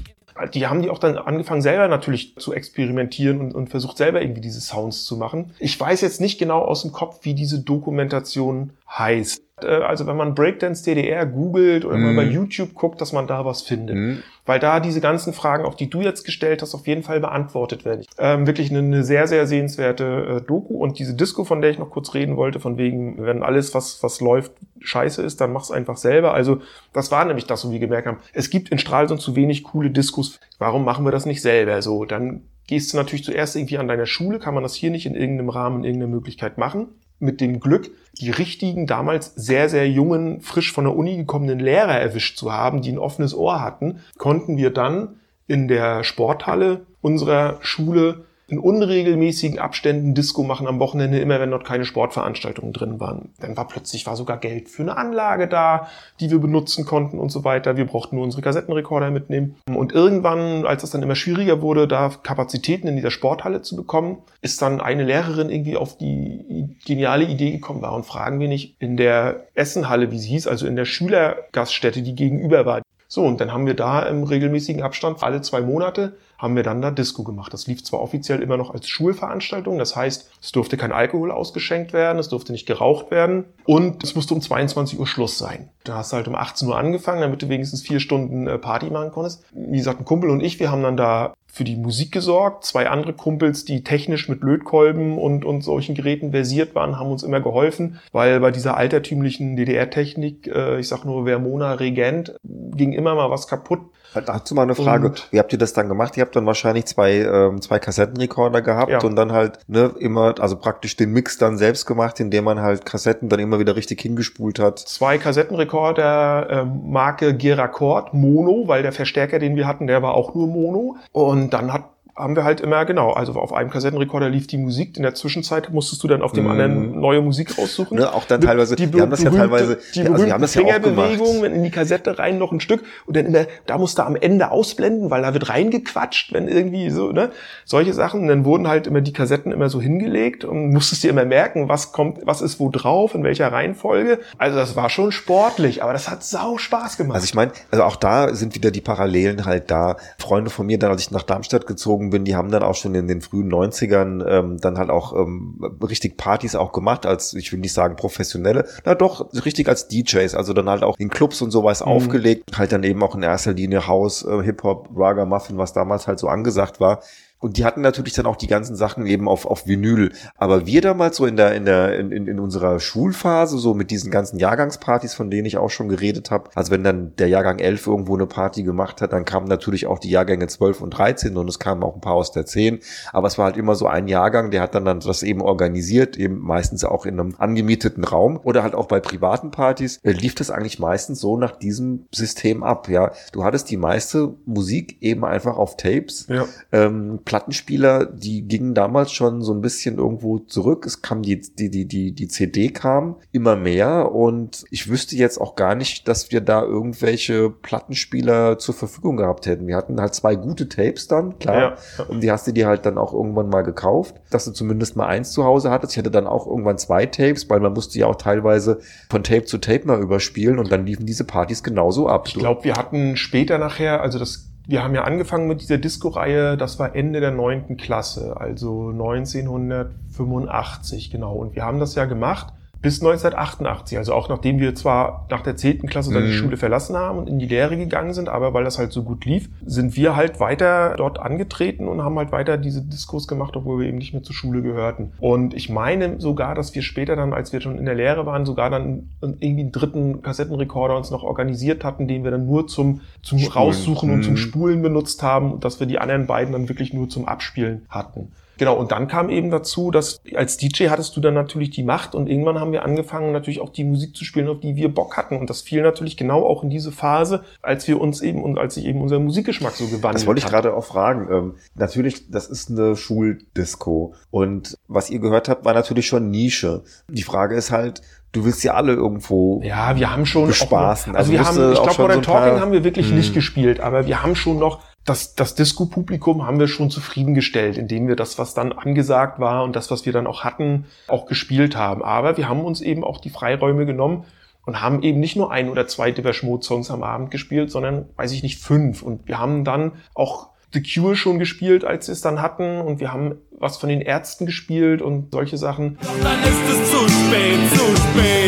die 0.54 0.68
haben 0.68 0.82
die 0.82 0.90
auch 0.90 1.00
dann 1.00 1.18
angefangen 1.18 1.62
selber 1.62 1.88
natürlich 1.88 2.36
zu 2.36 2.54
experimentieren 2.54 3.40
und, 3.40 3.56
und 3.56 3.70
versucht 3.70 3.98
selber 3.98 4.22
irgendwie 4.22 4.42
diese 4.42 4.60
Sounds 4.60 5.06
zu 5.06 5.16
machen. 5.16 5.54
Ich 5.60 5.80
weiß 5.80 6.02
jetzt 6.02 6.20
nicht 6.20 6.38
genau 6.38 6.60
aus 6.60 6.82
dem 6.82 6.92
Kopf, 6.92 7.20
wie 7.24 7.34
diese 7.34 7.62
Dokumentation 7.62 8.72
heißt. 8.90 9.42
Äh, 9.62 9.68
Also 9.68 10.06
wenn 10.08 10.18
man 10.18 10.36
Breakdance 10.36 10.84
DDR 10.84 11.26
googelt 11.26 11.86
oder 11.86 11.98
mal 11.98 12.12
Mhm. 12.12 12.16
bei 12.18 12.24
YouTube 12.26 12.74
guckt, 12.74 13.00
dass 13.00 13.14
man 13.14 13.26
da 13.28 13.46
was 13.46 13.62
findet. 13.62 13.96
Mhm. 13.96 14.24
Weil 14.46 14.60
da 14.60 14.80
diese 14.80 15.02
ganzen 15.02 15.34
Fragen, 15.34 15.66
auch 15.66 15.74
die 15.74 15.90
du 15.90 16.02
jetzt 16.02 16.24
gestellt 16.26 16.62
hast, 16.62 16.76
auf 16.76 16.86
jeden 16.88 17.02
Fall 17.04 17.20
beantwortet 17.20 17.84
werden. 17.86 18.06
Ähm, 18.20 18.46
wirklich 18.46 18.70
eine, 18.70 18.80
eine 18.80 19.04
sehr, 19.04 19.28
sehr 19.28 19.48
sehenswerte 19.48 20.38
äh, 20.38 20.46
Doku. 20.46 20.76
Und 20.76 21.00
diese 21.00 21.16
Disco, 21.16 21.46
von 21.46 21.62
der 21.62 21.72
ich 21.72 21.80
noch 21.80 21.90
kurz 21.90 22.14
reden 22.14 22.36
wollte, 22.38 22.60
von 22.60 22.78
wegen, 22.78 23.16
wenn 23.26 23.42
alles, 23.44 23.74
was, 23.74 24.04
was 24.04 24.20
läuft, 24.22 24.52
scheiße 24.82 25.22
ist, 25.24 25.42
dann 25.42 25.52
mach's 25.54 25.72
einfach 25.72 25.98
selber. 25.98 26.34
Also 26.34 26.60
das 26.94 27.10
war 27.12 27.26
nämlich 27.26 27.48
das, 27.48 27.66
wo 27.66 27.72
wir 27.72 27.80
gemerkt 27.80 28.08
haben, 28.08 28.18
es 28.34 28.50
gibt 28.50 28.70
in 28.70 28.78
Stralsund 28.78 29.22
zu 29.22 29.36
wenig 29.36 29.64
coole 29.64 29.90
Diskos. 29.90 30.40
Warum 30.60 30.86
machen 30.86 31.06
wir 31.06 31.12
das 31.12 31.26
nicht 31.26 31.42
selber 31.42 31.82
so? 31.82 32.06
Dann 32.06 32.42
gehst 32.68 32.94
du 32.94 32.98
natürlich 32.98 33.24
zuerst 33.24 33.56
irgendwie 33.56 33.78
an 33.78 33.88
deiner 33.88 34.06
Schule, 34.06 34.38
kann 34.40 34.54
man 34.54 34.64
das 34.64 34.76
hier 34.76 34.92
nicht 34.92 35.06
in 35.06 35.16
irgendeinem 35.16 35.50
Rahmen, 35.50 35.78
in 35.80 35.84
irgendeiner 35.86 36.12
Möglichkeit 36.14 36.58
machen. 36.58 36.88
Mit 37.20 37.42
dem 37.42 37.60
Glück, 37.60 37.92
die 38.20 38.30
richtigen, 38.30 38.88
damals 38.88 39.34
sehr, 39.36 39.70
sehr 39.70 39.90
jungen, 39.90 40.42
frisch 40.42 40.72
von 40.72 40.86
der 40.86 40.96
Uni 40.96 41.18
gekommenen 41.18 41.60
Lehrer 41.60 42.00
erwischt 42.00 42.38
zu 42.38 42.52
haben, 42.52 42.82
die 42.82 42.92
ein 42.92 42.98
offenes 42.98 43.34
Ohr 43.34 43.62
hatten, 43.62 44.00
konnten 44.18 44.58
wir 44.58 44.72
dann 44.72 45.20
in 45.48 45.68
der 45.68 46.04
Sporthalle 46.04 46.86
unserer 47.02 47.58
Schule 47.62 48.26
in 48.48 48.60
unregelmäßigen 48.60 49.60
Abständen 49.60 50.14
Disco 50.14 50.44
machen 50.44 50.68
am 50.68 50.80
Wochenende, 50.80 51.20
immer 51.20 51.40
wenn 51.40 51.52
dort 51.52 51.66
keine 51.66 51.86
Sportveranstaltungen 51.86 52.74
drin 52.74 53.00
waren. 53.00 53.30
Dann 53.40 53.58
war 53.58 53.68
plötzlich 53.68 54.06
war 54.06 54.16
sogar 54.16 54.38
Geld 54.38 54.70
für 54.70 54.84
eine 54.84 54.98
Anlage 54.98 55.48
da, 55.48 55.90
die 56.20 56.30
wir 56.30 56.40
benutzen 56.40 56.86
konnten 56.86 57.18
und 57.18 57.30
so 57.30 57.44
weiter. 57.44 57.76
Wir 57.76 57.86
brauchten 57.86 58.16
nur 58.16 58.24
unsere 58.24 58.44
Kassettenrekorder 58.44 59.10
mitnehmen. 59.10 59.56
Und 59.68 59.94
irgendwann, 59.94 60.66
als 60.66 60.84
es 60.84 60.92
dann 60.92 61.02
immer 61.02 61.16
schwieriger 61.16 61.62
wurde, 61.62 61.88
da 61.88 62.12
Kapazitäten 62.22 62.88
in 62.88 62.96
dieser 62.96 63.12
Sporthalle 63.12 63.62
zu 63.64 63.76
bekommen, 63.76 64.20
ist 64.42 64.62
dann 64.62 64.80
eine 64.80 65.04
Lehrerin 65.04 65.50
irgendwie 65.50 65.78
auf 65.78 65.98
die 65.98 66.78
geniale 66.86 67.26
Idee 67.26 67.52
gekommen, 67.52 67.82
warum 67.82 68.04
fragen 68.04 68.40
wir 68.40 68.48
nicht 68.48 68.76
in 68.80 68.96
der 68.96 69.48
Essenhalle, 69.56 70.12
wie 70.12 70.20
sie 70.20 70.30
hieß, 70.30 70.48
also 70.48 70.68
in 70.68 70.76
der 70.76 70.86
Schülergaststätte, 70.86 72.04
die 72.04 72.16
gegenüber 72.16 72.66
war. 72.66 72.82
So, 73.08 73.24
und 73.24 73.40
dann 73.40 73.54
haben 73.54 73.66
wir 73.66 73.76
da 73.76 74.02
im 74.04 74.24
regelmäßigen 74.24 74.82
Abstand 74.82 75.24
alle 75.24 75.42
zwei 75.42 75.62
Monate 75.62 76.18
haben 76.38 76.56
wir 76.56 76.64
dann 76.64 76.82
da 76.82 76.92
Disco 76.92 77.24
gemacht. 77.24 77.54
Das 77.54 77.68
lief 77.68 77.84
zwar 77.84 78.02
offiziell 78.02 78.42
immer 78.42 78.58
noch 78.58 78.74
als 78.74 78.88
Schulveranstaltung, 78.88 79.78
das 79.78 79.96
heißt, 79.96 80.32
es 80.42 80.52
durfte 80.52 80.78
kein 80.78 80.92
Alkohol 80.92 81.32
ausgeschenkt 81.32 81.94
werden, 81.94 82.20
es 82.20 82.30
durfte 82.30 82.52
nicht 82.52 82.66
geraucht 82.66 83.12
werden 83.12 83.46
und 83.66 84.04
es 84.04 84.16
musste 84.16 84.34
um 84.34 84.42
22 84.42 85.00
Uhr 85.00 85.08
Schluss 85.08 85.38
sein. 85.38 85.70
Da 85.84 85.98
hast 85.98 86.12
du 86.12 86.18
halt 86.18 86.28
um 86.28 86.36
18 86.36 86.68
Uhr 86.68 86.78
angefangen, 86.78 87.22
damit 87.22 87.42
du 87.42 87.50
wenigstens 87.50 87.82
vier 87.82 88.00
Stunden 88.00 88.48
äh, 88.48 88.58
Party 88.58 88.90
machen 88.90 89.12
konntest. 89.12 89.44
Wie 89.54 89.78
gesagt, 89.78 90.00
ein 90.00 90.06
Kumpel 90.06 90.30
und 90.30 90.42
ich, 90.42 90.60
wir 90.60 90.72
haben 90.72 90.84
dann 90.84 90.98
da 90.98 91.34
für 91.56 91.64
die 91.64 91.78
Musik 91.78 92.12
gesorgt. 92.12 92.66
Zwei 92.66 92.90
andere 92.90 93.14
Kumpels, 93.14 93.64
die 93.64 93.82
technisch 93.82 94.28
mit 94.28 94.42
Lötkolben 94.42 95.18
und, 95.18 95.46
und 95.46 95.62
solchen 95.62 95.96
Geräten 95.96 96.32
versiert 96.32 96.76
waren, 96.76 97.00
haben 97.00 97.10
uns 97.10 97.24
immer 97.24 97.40
geholfen, 97.40 98.02
weil 98.12 98.42
bei 98.42 98.52
dieser 98.52 98.76
altertümlichen 98.76 99.56
DDR-Technik, 99.56 100.48
äh, 100.48 100.80
ich 100.82 100.90
sag 100.90 101.06
nur 101.06 101.24
Vermona 101.24 101.74
Regent, 101.74 102.36
ging 102.44 102.92
immer 102.92 103.16
mal 103.16 103.30
was 103.30 103.48
kaputt. 103.48 103.80
Dazu 104.22 104.56
mal 104.56 104.64
eine 104.64 104.76
Frage, 104.76 105.08
Und- 105.08 105.28
wie 105.32 105.40
habt 105.40 105.52
ihr 105.54 105.60
das 105.60 105.74
dann 105.74 105.88
gemacht? 105.90 106.16
Ihr 106.18 106.22
habt 106.24 106.36
dann 106.36 106.46
wahrscheinlich 106.46 106.86
zwei, 106.86 107.18
ähm, 107.20 107.62
zwei 107.62 107.80
Kassettenrekorder 107.80 108.62
gehabt 108.62 108.92
Ja. 108.92 109.00
und 109.02 109.16
dann 109.16 109.32
halt 109.32 109.60
ne, 109.68 109.92
immer, 110.00 110.36
also 110.40 110.56
praktisch 110.58 110.96
den 110.96 111.12
Mix 111.12 111.38
dann 111.38 111.58
selbst 111.58 111.86
gemacht, 111.86 112.20
indem 112.20 112.44
man 112.46 112.60
halt 112.62 112.86
Kassetten 112.86 113.30
dann 113.30 113.40
immer 113.40 113.60
wieder 113.60 113.76
richtig 113.76 114.02
hingespult 114.02 114.60
hat. 114.60 114.80
Zwei 114.80 115.18
Kassettenrekorder 115.18 116.48
ähm, 116.50 116.82
Marke 116.92 117.36
Geracord 117.36 118.14
Mono, 118.14 118.68
weil 118.68 118.84
der 118.84 118.92
Verstärker, 118.92 119.40
den 119.40 119.56
wir 119.56 119.68
hatten, 119.68 119.88
der 119.88 120.02
war 120.02 120.14
auch 120.14 120.34
nur 120.36 120.48
Mono. 120.48 120.96
Und 121.12 121.52
dann 121.54 121.74
hat 121.74 121.84
haben 122.16 122.36
wir 122.38 122.46
halt 122.46 122.62
immer, 122.62 122.86
genau, 122.86 123.12
also 123.12 123.34
auf 123.34 123.52
einem 123.52 123.70
Kassettenrekorder 123.70 124.30
lief 124.30 124.48
die 124.48 124.58
Musik, 124.58 124.96
in 124.96 125.04
der 125.04 125.16
Zwischenzeit 125.16 125.72
musstest 125.74 126.02
du 126.02 126.08
dann 126.08 126.22
auf 126.22 126.32
dem 126.32 126.46
Mhm. 126.46 126.50
anderen 126.52 127.00
neue 127.02 127.22
Musik 127.22 127.58
raussuchen. 127.58 127.98
Ne, 127.98 128.14
auch 128.14 128.24
dann 128.24 128.40
teilweise, 128.40 128.78
die 128.78 128.94
wir 128.94 129.02
haben 129.02 129.10
das 129.10 129.22
ja 129.22 129.32
teilweise, 129.32 129.80
die 129.94 130.00
ja, 130.00 130.06
also 130.06 130.14
berühmten 130.14 130.34
haben 130.34 130.42
das 130.42 130.54
ja 130.56 130.62
auch 130.62 130.66
Fingerbewegungen, 130.66 131.18
gemacht. 131.18 131.42
wenn 131.44 131.54
in 131.56 131.64
die 131.64 131.72
Kassette 131.72 132.18
rein 132.18 132.38
noch 132.38 132.54
ein 132.54 132.62
Stück 132.62 132.84
und 133.06 133.18
dann 133.18 133.26
immer, 133.26 133.46
da 133.66 133.78
musst 133.78 133.98
du 133.98 134.04
am 134.04 134.16
Ende 134.16 134.52
ausblenden, 134.52 135.10
weil 135.12 135.24
da 135.24 135.34
wird 135.34 135.50
reingequatscht, 135.50 136.32
wenn 136.32 136.48
irgendwie 136.48 136.90
so, 136.90 137.12
ne, 137.12 137.32
solche 137.66 137.94
Sachen. 137.94 138.22
Und 138.22 138.28
dann 138.30 138.46
wurden 138.46 138.68
halt 138.70 138.88
immer 138.88 139.02
die 139.02 139.12
Kassetten 139.14 139.52
immer 139.52 139.68
so 139.68 139.82
hingelegt 139.82 140.46
und 140.46 140.70
musstest 140.72 141.04
dir 141.04 141.10
immer 141.10 141.26
merken, 141.26 141.68
was 141.68 141.92
kommt, 141.92 142.20
was 142.26 142.42
ist 142.42 142.62
wo 142.62 142.70
drauf, 142.70 143.14
in 143.14 143.24
welcher 143.24 143.52
Reihenfolge. 143.52 144.20
Also 144.38 144.58
das 144.58 144.78
war 144.78 144.90
schon 144.90 145.12
sportlich, 145.12 145.84
aber 145.84 145.92
das 145.92 146.10
hat 146.10 146.24
sau 146.24 146.58
Spaß 146.58 146.96
gemacht. 146.96 147.16
Also 147.16 147.26
ich 147.26 147.34
meine, 147.36 147.52
also 147.72 147.84
auch 147.84 147.98
da 147.98 148.34
sind 148.34 148.56
wieder 148.56 148.72
die 148.72 148.82
Parallelen 148.82 149.46
halt 149.46 149.70
da. 149.70 149.98
Freunde 150.18 150.50
von 150.50 150.66
mir, 150.66 150.80
dann 150.80 150.92
als 150.92 151.02
ich 151.02 151.12
nach 151.12 151.24
Darmstadt 151.24 151.68
gezogen 151.68 152.05
bin, 152.10 152.26
die 152.26 152.36
haben 152.36 152.52
dann 152.52 152.64
auch 152.64 152.76
schon 152.76 152.96
in 152.96 153.08
den 153.08 153.22
frühen 153.22 153.52
90ern 153.52 154.26
ähm, 154.28 154.58
dann 154.60 154.78
halt 154.78 154.90
auch 154.90 155.14
ähm, 155.16 155.60
richtig 155.82 156.18
Partys 156.18 156.56
auch 156.56 156.72
gemacht, 156.72 157.06
als, 157.06 157.34
ich 157.34 157.52
will 157.52 157.60
nicht 157.60 157.74
sagen 157.74 157.96
professionelle, 157.96 158.66
na 158.86 158.96
doch, 158.96 159.32
richtig 159.46 159.68
als 159.68 159.88
DJs, 159.88 160.36
also 160.36 160.54
dann 160.54 160.70
halt 160.70 160.84
auch 160.84 160.98
in 160.98 161.10
Clubs 161.10 161.42
und 161.42 161.52
sowas 161.52 161.82
Mhm. 161.82 161.88
aufgelegt, 161.88 162.58
halt 162.58 162.72
dann 162.72 162.84
eben 162.84 163.02
auch 163.04 163.16
in 163.16 163.24
erster 163.24 163.54
Linie 163.54 163.88
House, 163.88 164.24
äh, 164.24 164.44
Hip-Hop, 164.44 164.90
Raga, 164.96 165.26
Muffin, 165.26 165.58
was 165.58 165.74
damals 165.74 166.08
halt 166.08 166.20
so 166.20 166.28
angesagt 166.28 166.80
war. 166.80 167.02
Und 167.40 167.58
die 167.58 167.66
hatten 167.66 167.82
natürlich 167.82 168.14
dann 168.14 168.26
auch 168.26 168.36
die 168.36 168.48
ganzen 168.48 168.76
Sachen 168.76 169.06
eben 169.06 169.28
auf, 169.28 169.46
auf 169.46 169.68
Vinyl. 169.68 170.12
Aber 170.38 170.66
wir 170.66 170.82
damals 170.82 171.18
so 171.18 171.26
in 171.26 171.38
der, 171.38 171.56
in 171.56 171.66
der, 171.66 172.00
in, 172.00 172.12
in 172.12 172.36
in 172.36 172.40
unserer 172.42 172.80
Schulphase, 172.80 173.58
so 173.58 173.74
mit 173.74 173.92
diesen 173.92 174.12
ganzen 174.12 174.38
Jahrgangspartys, 174.38 175.14
von 175.14 175.32
denen 175.32 175.46
ich 175.46 175.58
auch 175.58 175.70
schon 175.70 175.88
geredet 175.88 176.32
habe, 176.32 176.50
also 176.54 176.72
wenn 176.72 176.84
dann 176.84 177.16
der 177.16 177.30
Jahrgang 177.30 177.60
11 177.60 177.88
irgendwo 177.88 178.16
eine 178.16 178.26
Party 178.26 178.64
gemacht 178.64 179.02
hat, 179.02 179.14
dann 179.14 179.24
kamen 179.24 179.48
natürlich 179.48 179.88
auch 179.88 180.00
die 180.00 180.10
Jahrgänge 180.10 180.48
12 180.48 180.82
und 180.82 180.90
13 180.92 181.38
und 181.38 181.48
es 181.50 181.60
kamen 181.60 181.84
auch 181.84 181.96
ein 181.96 182.02
paar 182.02 182.14
aus 182.14 182.32
der 182.32 182.46
10. 182.46 182.80
Aber 183.14 183.28
es 183.28 183.38
war 183.38 183.46
halt 183.46 183.58
immer 183.58 183.76
so 183.76 183.88
ein 183.88 184.08
Jahrgang, 184.08 184.52
der 184.52 184.62
hat 184.62 184.76
dann, 184.76 184.86
dann 184.86 185.00
das 185.00 185.24
eben 185.24 185.42
organisiert, 185.42 186.18
eben 186.18 186.40
meistens 186.40 186.84
auch 186.84 187.06
in 187.06 187.20
einem 187.20 187.36
angemieteten 187.38 188.04
Raum 188.04 188.40
oder 188.44 188.64
halt 188.64 188.76
auch 188.76 188.88
bei 188.88 189.00
privaten 189.00 189.52
Partys, 189.52 190.00
äh, 190.04 190.12
lief 190.12 190.36
das 190.36 190.52
eigentlich 190.52 190.80
meistens 190.80 191.20
so 191.20 191.38
nach 191.38 191.56
diesem 191.58 192.08
System 192.14 192.64
ab, 192.64 192.90
ja. 192.90 193.12
Du 193.32 193.44
hattest 193.44 193.70
die 193.70 193.78
meiste 193.78 194.34
Musik 194.46 194.98
eben 195.02 195.24
einfach 195.24 195.58
auf 195.58 195.78
Tapes 195.78 196.28
ja. 196.28 196.46
ähm, 196.72 197.20
Plattenspieler, 197.26 198.06
die 198.06 198.44
gingen 198.44 198.76
damals 198.76 199.12
schon 199.12 199.42
so 199.42 199.52
ein 199.52 199.62
bisschen 199.62 199.98
irgendwo 199.98 200.38
zurück. 200.38 200.86
Es 200.86 201.02
kam 201.02 201.24
die, 201.24 201.42
die, 201.42 201.72
die, 201.72 201.88
die, 201.88 202.14
die 202.14 202.28
CD 202.28 202.70
kam 202.70 203.16
immer 203.32 203.56
mehr 203.56 204.12
und 204.12 204.64
ich 204.70 204.88
wüsste 204.88 205.16
jetzt 205.16 205.42
auch 205.42 205.56
gar 205.56 205.74
nicht, 205.74 206.08
dass 206.08 206.32
wir 206.32 206.42
da 206.42 206.62
irgendwelche 206.62 207.50
Plattenspieler 207.50 208.60
zur 208.60 208.76
Verfügung 208.76 209.18
gehabt 209.18 209.48
hätten. 209.48 209.66
Wir 209.66 209.76
hatten 209.76 210.00
halt 210.00 210.14
zwei 210.14 210.36
gute 210.36 210.70
Tapes 210.70 211.08
dann, 211.08 211.40
klar. 211.40 211.78
Ja. 211.98 212.06
Und 212.06 212.22
die 212.22 212.32
hast 212.32 212.46
du 212.46 212.52
dir 212.52 212.68
halt 212.68 212.86
dann 212.86 213.00
auch 213.00 213.12
irgendwann 213.12 213.50
mal 213.50 213.64
gekauft, 213.64 214.16
dass 214.30 214.46
du 214.46 214.52
zumindest 214.52 214.96
mal 214.96 215.08
eins 215.08 215.32
zu 215.32 215.44
Hause 215.44 215.72
hattest. 215.72 215.94
Ich 215.94 215.98
hatte 215.98 216.12
dann 216.12 216.28
auch 216.28 216.46
irgendwann 216.46 216.78
zwei 216.78 217.08
Tapes, 217.08 217.50
weil 217.50 217.60
man 217.60 217.74
musste 217.74 217.98
ja 217.98 218.06
auch 218.06 218.16
teilweise 218.16 218.80
von 219.10 219.24
Tape 219.24 219.46
zu 219.46 219.58
Tape 219.58 219.88
mal 219.88 220.00
überspielen 220.00 220.60
und 220.60 220.72
dann 220.72 220.86
liefen 220.86 221.08
diese 221.08 221.24
Partys 221.24 221.64
genauso 221.64 222.08
ab. 222.08 222.28
Ich 222.28 222.36
glaube, 222.36 222.64
wir 222.64 222.76
hatten 222.76 223.18
später 223.18 223.58
nachher, 223.58 224.02
also 224.02 224.20
das, 224.20 224.52
wir 224.68 224.84
haben 224.84 224.96
ja 224.96 225.04
angefangen 225.04 225.48
mit 225.48 225.62
dieser 225.62 225.78
Disco-Reihe, 225.78 226.58
das 226.58 226.80
war 226.80 226.96
Ende 226.96 227.20
der 227.20 227.30
neunten 227.32 227.78
Klasse, 227.78 228.36
also 228.40 228.90
1985, 228.90 231.12
genau. 231.12 231.36
Und 231.36 231.56
wir 231.56 231.64
haben 231.64 231.80
das 231.80 231.94
ja 231.96 232.06
gemacht 232.06 232.54
bis 232.86 233.02
1988. 233.02 233.98
Also 233.98 234.14
auch 234.14 234.30
nachdem 234.30 234.60
wir 234.60 234.76
zwar 234.76 235.26
nach 235.32 235.42
der 235.42 235.56
10. 235.56 235.88
Klasse 235.88 236.14
dann 236.14 236.24
die 236.24 236.30
Mhm. 236.30 236.34
Schule 236.34 236.58
verlassen 236.58 236.96
haben 236.96 237.18
und 237.18 237.28
in 237.28 237.40
die 237.40 237.48
Lehre 237.48 237.76
gegangen 237.78 238.14
sind, 238.14 238.30
aber 238.30 238.54
weil 238.54 238.64
das 238.64 238.78
halt 238.78 238.92
so 238.94 239.02
gut 239.04 239.26
lief, 239.26 239.50
sind 239.66 239.96
wir 239.96 240.16
halt 240.16 240.40
weiter 240.40 240.94
dort 240.98 241.20
angetreten 241.20 241.88
und 241.88 242.04
haben 242.04 242.18
halt 242.18 242.32
weiter 242.32 242.58
diese 242.58 242.82
Diskurs 242.84 243.28
gemacht, 243.28 243.56
obwohl 243.58 243.80
wir 243.80 243.88
eben 243.88 243.98
nicht 243.98 244.14
mehr 244.14 244.22
zur 244.24 244.36
Schule 244.36 244.62
gehörten. 244.62 245.12
Und 245.20 245.54
ich 245.56 245.70
meine 245.70 246.22
sogar, 246.22 246.54
dass 246.54 246.76
wir 246.76 246.84
später 246.84 247.16
dann, 247.16 247.34
als 247.34 247.52
wir 247.54 247.60
schon 247.62 247.78
in 247.80 247.86
der 247.86 247.96
Lehre 247.96 248.26
waren, 248.26 248.46
sogar 248.46 248.70
dann 248.70 249.10
irgendwie 249.22 249.62
einen 249.62 249.72
dritten 249.72 250.22
Kassettenrekorder 250.22 250.96
uns 250.96 251.10
noch 251.10 251.24
organisiert 251.24 251.84
hatten, 251.84 252.08
den 252.08 252.24
wir 252.24 252.30
dann 252.32 252.46
nur 252.46 252.68
zum, 252.68 253.02
zum 253.24 253.40
Spulen. 253.40 253.52
Raussuchen 253.54 254.12
und 254.12 254.24
zum 254.24 254.34
Mhm. 254.34 254.38
Spulen 254.38 254.82
benutzt 254.84 255.24
haben 255.24 255.52
und 255.54 255.64
dass 255.66 255.80
wir 255.80 255.88
die 255.88 255.98
anderen 255.98 256.28
beiden 256.28 256.54
dann 256.54 256.70
wirklich 256.70 256.94
nur 256.94 257.10
zum 257.10 257.28
Abspielen 257.28 257.86
hatten. 257.90 258.32
Genau, 258.58 258.76
und 258.76 258.92
dann 258.92 259.08
kam 259.08 259.30
eben 259.30 259.52
dazu, 259.52 259.92
dass 259.92 260.22
als 260.34 260.58
DJ 260.58 260.90
hattest 260.90 261.16
du 261.18 261.22
dann 261.22 261.34
natürlich 261.34 261.70
die 261.72 261.84
Macht 261.84 262.16
und 262.16 262.28
irgendwann 262.30 262.60
haben 262.60 262.72
wir 262.72 262.84
angefangen, 262.84 263.32
natürlich 263.32 263.60
auch 263.62 263.70
die 263.70 263.84
Musik 263.84 264.16
zu 264.16 264.24
spielen, 264.26 264.48
auf 264.48 264.60
die 264.60 264.76
wir 264.76 264.94
Bock 264.94 265.18
hatten. 265.18 265.38
Und 265.38 265.50
das 265.50 265.62
fiel 265.62 265.82
natürlich 265.82 266.18
genau 266.18 266.46
auch 266.46 266.64
in 266.64 266.70
diese 266.70 266.92
Phase, 266.92 267.44
als 267.62 267.88
wir 267.88 268.00
uns 268.00 268.22
eben 268.22 268.44
und 268.44 268.58
als 268.58 268.76
sich 268.76 268.86
eben 268.86 269.02
unser 269.02 269.20
Musikgeschmack 269.20 269.74
so 269.74 269.86
gewandelt 269.86 270.16
Das 270.16 270.26
wollte 270.28 270.40
ich 270.40 270.46
hat. 270.46 270.52
gerade 270.52 270.74
auch 270.76 270.86
fragen. 270.86 271.28
Ähm, 271.32 271.54
natürlich, 271.76 272.30
das 272.32 272.48
ist 272.48 272.70
eine 272.72 272.96
Schuldisco. 272.96 274.14
Und 274.32 274.78
was 274.88 275.10
ihr 275.10 275.20
gehört 275.20 275.50
habt, 275.50 275.66
war 275.66 275.74
natürlich 275.74 276.08
schon 276.08 276.30
Nische. 276.30 276.84
Die 277.10 277.24
Frage 277.24 277.56
ist 277.56 277.72
halt, 277.72 278.02
du 278.32 278.46
willst 278.46 278.64
ja 278.64 278.74
alle 278.74 278.94
irgendwo. 278.94 279.62
Ja, 279.64 279.96
wir 279.96 280.12
haben 280.12 280.26
schon. 280.26 280.50
Auch, 280.52 280.72
also, 280.72 281.12
Also 281.14 281.32
wir 281.32 281.44
haben, 281.46 281.74
ich 281.74 281.82
glaube, 281.82 282.02
Modern 282.02 282.24
so 282.24 282.32
Talking 282.32 282.60
haben 282.60 282.72
wir 282.72 282.84
wirklich 282.84 283.10
Hm. 283.10 283.16
nicht 283.18 283.34
gespielt, 283.34 283.80
aber 283.80 284.08
wir 284.08 284.22
haben 284.24 284.36
schon 284.36 284.60
noch 284.60 284.82
das, 285.06 285.36
das 285.36 285.54
Disco-Publikum 285.54 286.46
haben 286.46 286.60
wir 286.60 286.68
schon 286.68 286.90
zufriedengestellt, 286.90 287.78
indem 287.78 288.08
wir 288.08 288.16
das, 288.16 288.40
was 288.40 288.56
dann 288.56 288.72
angesagt 288.74 289.40
war 289.40 289.64
und 289.64 289.76
das, 289.76 289.92
was 289.92 290.06
wir 290.06 290.14
dann 290.14 290.26
auch 290.26 290.44
hatten, 290.44 290.86
auch 291.08 291.28
gespielt 291.28 291.76
haben. 291.76 292.04
Aber 292.04 292.38
wir 292.38 292.50
haben 292.50 292.66
uns 292.66 292.82
eben 292.82 293.04
auch 293.04 293.20
die 293.20 293.30
Freiräume 293.30 293.86
genommen 293.86 294.26
und 294.66 294.82
haben 294.82 295.04
eben 295.04 295.20
nicht 295.20 295.36
nur 295.36 295.52
ein 295.52 295.70
oder 295.70 295.88
zwei 295.88 296.12
Depeche 296.12 296.48
Mode 296.48 296.66
Songs 296.66 296.90
am 296.90 297.04
Abend 297.04 297.30
gespielt, 297.30 297.70
sondern, 297.70 298.10
weiß 298.16 298.32
ich 298.32 298.42
nicht, 298.42 298.60
fünf. 298.60 299.04
Und 299.04 299.28
wir 299.28 299.38
haben 299.38 299.64
dann 299.64 299.92
auch 300.16 300.50
The 300.74 300.82
Cure 300.82 301.16
schon 301.16 301.38
gespielt, 301.38 301.86
als 301.86 302.08
wir 302.08 302.14
es 302.14 302.22
dann 302.22 302.42
hatten. 302.42 302.82
Und 302.82 303.00
wir 303.00 303.14
haben 303.14 303.36
was 303.52 303.78
von 303.78 303.90
den 303.90 304.02
Ärzten 304.02 304.48
gespielt 304.48 305.04
und 305.04 305.32
solche 305.32 305.58
Sachen. 305.58 306.00
Dann 306.24 306.42
ist 306.42 306.70
es 306.70 306.92
zu 306.92 306.98
spät, 307.08 307.60
zu 307.70 307.96
spät, 307.96 308.45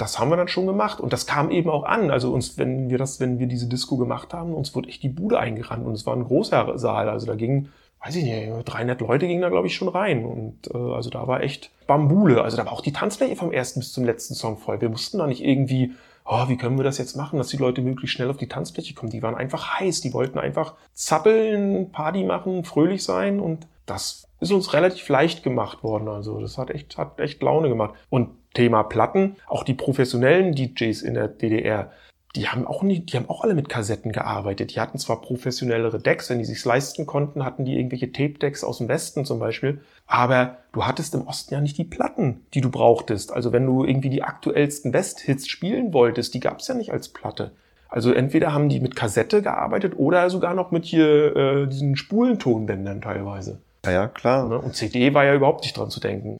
das 0.00 0.18
haben 0.18 0.30
wir 0.30 0.36
dann 0.36 0.48
schon 0.48 0.66
gemacht 0.66 0.98
und 1.00 1.12
das 1.12 1.26
kam 1.26 1.50
eben 1.50 1.68
auch 1.68 1.84
an. 1.84 2.10
Also 2.10 2.32
uns, 2.32 2.56
wenn 2.56 2.88
wir 2.88 2.96
das, 2.96 3.20
wenn 3.20 3.38
wir 3.38 3.46
diese 3.46 3.68
Disco 3.68 3.96
gemacht 3.98 4.32
haben, 4.32 4.54
uns 4.54 4.74
wurde 4.74 4.88
echt 4.88 5.02
die 5.02 5.10
Bude 5.10 5.38
eingerannt 5.38 5.84
und 5.86 5.92
es 5.92 6.06
war 6.06 6.16
ein 6.16 6.24
großer 6.24 6.78
Saal. 6.78 7.10
Also 7.10 7.26
da 7.26 7.34
gingen, 7.34 7.70
weiß 8.02 8.16
ich 8.16 8.24
nicht, 8.24 8.50
300 8.64 9.00
Leute 9.02 9.26
gingen 9.26 9.42
da 9.42 9.50
glaube 9.50 9.66
ich 9.66 9.74
schon 9.74 9.88
rein 9.88 10.24
und 10.24 10.70
äh, 10.72 10.78
also 10.78 11.10
da 11.10 11.26
war 11.26 11.42
echt 11.42 11.70
Bambule. 11.86 12.42
Also 12.42 12.56
da 12.56 12.64
war 12.64 12.72
auch 12.72 12.80
die 12.80 12.92
Tanzfläche 12.92 13.36
vom 13.36 13.52
ersten 13.52 13.80
bis 13.80 13.92
zum 13.92 14.04
letzten 14.04 14.34
Song 14.34 14.56
voll. 14.56 14.80
Wir 14.80 14.88
mussten 14.88 15.18
da 15.18 15.26
nicht 15.26 15.44
irgendwie, 15.44 15.92
oh, 16.24 16.48
wie 16.48 16.56
können 16.56 16.78
wir 16.78 16.84
das 16.84 16.96
jetzt 16.96 17.16
machen, 17.16 17.36
dass 17.36 17.48
die 17.48 17.58
Leute 17.58 17.82
möglichst 17.82 18.16
schnell 18.16 18.30
auf 18.30 18.38
die 18.38 18.48
Tanzfläche 18.48 18.94
kommen. 18.94 19.12
Die 19.12 19.22
waren 19.22 19.34
einfach 19.34 19.80
heiß, 19.80 20.00
die 20.00 20.14
wollten 20.14 20.38
einfach 20.38 20.76
zappeln, 20.94 21.92
Party 21.92 22.24
machen, 22.24 22.64
fröhlich 22.64 23.04
sein 23.04 23.38
und 23.38 23.66
das 23.84 24.26
ist 24.40 24.52
uns 24.52 24.72
relativ 24.72 25.06
leicht 25.10 25.42
gemacht 25.42 25.82
worden. 25.82 26.08
Also 26.08 26.40
das 26.40 26.56
hat 26.56 26.70
echt, 26.70 26.96
hat 26.96 27.20
echt 27.20 27.42
Laune 27.42 27.68
gemacht. 27.68 27.94
Und 28.08 28.30
Thema 28.54 28.82
Platten, 28.82 29.36
auch 29.46 29.64
die 29.64 29.74
professionellen 29.74 30.54
DJs 30.54 31.02
in 31.02 31.14
der 31.14 31.28
DDR, 31.28 31.90
die 32.36 32.48
haben 32.48 32.66
auch 32.66 32.82
nicht, 32.82 33.12
die 33.12 33.16
haben 33.16 33.28
auch 33.28 33.42
alle 33.42 33.54
mit 33.54 33.68
Kassetten 33.68 34.12
gearbeitet. 34.12 34.74
Die 34.74 34.80
hatten 34.80 34.98
zwar 34.98 35.20
professionellere 35.20 35.98
Decks, 35.98 36.30
wenn 36.30 36.38
die 36.38 36.44
sich's 36.44 36.64
leisten 36.64 37.04
konnten, 37.04 37.44
hatten 37.44 37.64
die 37.64 37.76
irgendwelche 37.76 38.12
Tape-Decks 38.12 38.62
aus 38.62 38.78
dem 38.78 38.88
Westen 38.88 39.24
zum 39.24 39.40
Beispiel. 39.40 39.80
Aber 40.06 40.58
du 40.72 40.86
hattest 40.86 41.14
im 41.14 41.26
Osten 41.26 41.54
ja 41.54 41.60
nicht 41.60 41.76
die 41.76 41.84
Platten, 41.84 42.44
die 42.54 42.60
du 42.60 42.70
brauchtest. 42.70 43.32
Also 43.32 43.52
wenn 43.52 43.66
du 43.66 43.84
irgendwie 43.84 44.10
die 44.10 44.22
aktuellsten 44.22 44.92
West-Hits 44.92 45.48
spielen 45.48 45.92
wolltest, 45.92 46.34
die 46.34 46.40
gab's 46.40 46.68
ja 46.68 46.74
nicht 46.74 46.92
als 46.92 47.08
Platte. 47.08 47.50
Also 47.88 48.12
entweder 48.12 48.52
haben 48.52 48.68
die 48.68 48.78
mit 48.78 48.94
Kassette 48.94 49.42
gearbeitet 49.42 49.94
oder 49.96 50.30
sogar 50.30 50.54
noch 50.54 50.70
mit 50.70 50.84
hier 50.84 51.34
äh, 51.34 51.66
diesen 51.66 51.96
Spulentonbändern 51.96 53.00
teilweise. 53.00 53.58
Ja, 53.84 53.90
ja, 53.90 54.08
klar. 54.08 54.48
Ne? 54.48 54.58
Und 54.58 54.76
CD 54.76 55.12
war 55.14 55.24
ja 55.24 55.34
überhaupt 55.34 55.64
nicht 55.64 55.76
dran 55.76 55.90
zu 55.90 55.98
denken. 55.98 56.36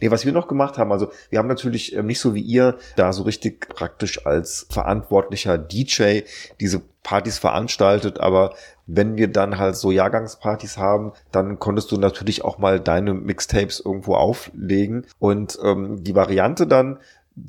Nee, 0.00 0.10
was 0.10 0.24
wir 0.24 0.32
noch 0.32 0.48
gemacht 0.48 0.78
haben, 0.78 0.92
also 0.92 1.10
wir 1.30 1.38
haben 1.38 1.48
natürlich 1.48 1.94
ähm, 1.94 2.06
nicht 2.06 2.20
so 2.20 2.34
wie 2.34 2.40
ihr 2.40 2.78
da 2.96 3.12
so 3.12 3.22
richtig 3.22 3.68
praktisch 3.68 4.26
als 4.26 4.66
verantwortlicher 4.70 5.58
DJ 5.58 6.20
diese 6.60 6.82
Partys 7.02 7.38
veranstaltet, 7.38 8.20
aber 8.20 8.54
wenn 8.86 9.16
wir 9.16 9.28
dann 9.28 9.58
halt 9.58 9.76
so 9.76 9.90
Jahrgangspartys 9.90 10.78
haben, 10.78 11.12
dann 11.32 11.58
konntest 11.58 11.90
du 11.92 11.96
natürlich 11.96 12.44
auch 12.44 12.58
mal 12.58 12.80
deine 12.80 13.14
Mixtapes 13.14 13.80
irgendwo 13.80 14.14
auflegen 14.14 15.06
und 15.18 15.58
ähm, 15.62 16.02
die 16.04 16.14
Variante 16.14 16.66
dann 16.66 16.98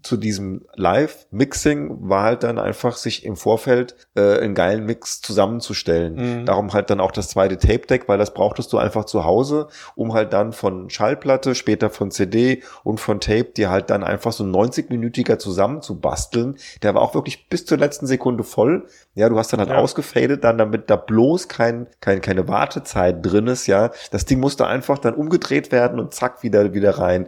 zu 0.04 0.18
diesem 0.18 0.66
Live-Mixing 0.76 2.10
war 2.10 2.24
halt 2.24 2.44
dann 2.44 2.60
einfach, 2.60 2.96
sich 2.98 3.26
im 3.26 3.36
Vorfeld 3.36 3.96
äh, 4.16 4.40
einen 4.40 4.56
geilen 4.56 4.86
Mix 4.86 5.22
zusammenzustellen. 5.22 6.42
Mhm. 6.42 6.46
Darum 6.46 6.74
halt 6.74 6.90
dann 6.90 7.00
auch 7.00 7.12
das 7.12 7.30
zweite 7.30 7.58
Tape-Deck, 7.58 8.08
weil 8.08 8.18
das 8.18 8.34
brauchtest 8.34 8.72
du 8.74 8.78
einfach 8.78 9.06
zu 9.06 9.26
Hause, 9.26 9.68
um 9.96 10.14
halt 10.14 10.34
dann 10.34 10.54
von 10.54 10.90
Schallplatte, 10.90 11.56
später 11.56 11.90
von 11.90 12.12
CD 12.12 12.64
und 12.84 13.00
von 13.00 13.20
Tape 13.20 13.46
dir 13.56 13.70
halt 13.70 13.90
dann 13.90 14.04
einfach 14.04 14.32
so 14.32 14.44
ein 14.44 14.52
90-minütiger 14.52 15.38
zusammenzubasteln. 15.38 16.58
Der 16.84 16.94
war 16.96 17.02
auch 17.02 17.14
wirklich 17.14 17.50
bis 17.50 17.66
zur 17.66 17.78
letzten 17.78 18.08
Sekunde 18.08 18.44
voll. 18.44 18.88
Ja, 19.16 19.30
du 19.30 19.38
hast 19.38 19.52
dann 19.54 19.60
halt 19.60 19.70
Ja. 19.70 19.78
ausgefadet, 19.78 20.44
dann 20.44 20.58
damit 20.58 20.90
da 20.90 20.96
bloß 20.96 21.48
kein, 21.48 21.88
kein, 22.02 22.22
keine 22.22 22.48
Wartezeit 22.48 23.26
drin 23.26 23.48
ist, 23.48 23.68
ja. 23.68 23.92
Das 24.12 24.26
Ding 24.26 24.40
musste 24.40 24.68
einfach 24.68 24.98
dann 25.00 25.14
umgedreht 25.16 25.72
werden 25.72 26.00
und 26.00 26.14
zack, 26.14 26.44
wieder, 26.44 26.74
wieder 26.74 26.92
rein. 27.00 27.28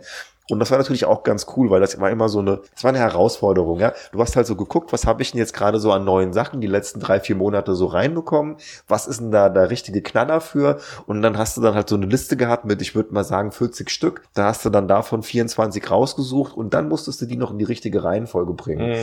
Und 0.52 0.60
das 0.60 0.70
war 0.70 0.78
natürlich 0.78 1.06
auch 1.06 1.24
ganz 1.24 1.48
cool, 1.56 1.70
weil 1.70 1.80
das 1.80 2.00
war 2.00 2.10
immer 2.10 2.28
so 2.28 2.40
eine, 2.40 2.62
das 2.74 2.84
war 2.84 2.90
eine 2.90 3.00
Herausforderung, 3.00 3.80
ja. 3.80 3.94
Du 4.12 4.20
hast 4.20 4.36
halt 4.36 4.46
so 4.46 4.58
geguckt, 4.58 4.92
was 4.92 5.08
habe 5.08 5.22
ich 5.22 5.32
denn 5.32 5.40
jetzt 5.40 5.54
gerade 5.54 5.80
so 5.80 5.94
an 5.94 6.04
neuen 6.04 6.34
Sachen 6.34 6.60
die 6.60 6.68
letzten 6.68 7.00
drei, 7.00 7.22
vier 7.22 7.36
Monate 7.36 7.74
so 7.74 7.86
reinbekommen? 7.86 8.58
Was 8.88 9.08
ist 9.08 9.22
denn 9.22 9.32
da 9.32 9.48
der 9.48 9.70
richtige 9.70 10.02
Knaller 10.02 10.42
für? 10.42 10.80
Und 11.08 11.22
dann 11.22 11.38
hast 11.38 11.56
du 11.56 11.62
dann 11.62 11.74
halt 11.74 11.88
so 11.88 11.96
eine 11.96 12.06
Liste 12.06 12.36
gehabt 12.36 12.66
mit, 12.66 12.82
ich 12.82 12.96
würde 12.96 13.14
mal 13.14 13.24
sagen, 13.24 13.52
40 13.52 13.90
Stück. 13.90 14.24
Da 14.34 14.46
hast 14.46 14.66
du 14.66 14.70
dann 14.70 14.90
davon 14.90 15.24
24 15.24 15.90
rausgesucht 15.90 16.56
und 16.58 16.74
dann 16.74 16.90
musstest 16.90 17.22
du 17.22 17.26
die 17.26 17.38
noch 17.38 17.52
in 17.52 17.58
die 17.58 17.66
richtige 17.66 18.04
Reihenfolge 18.04 18.54
bringen. 18.54 18.96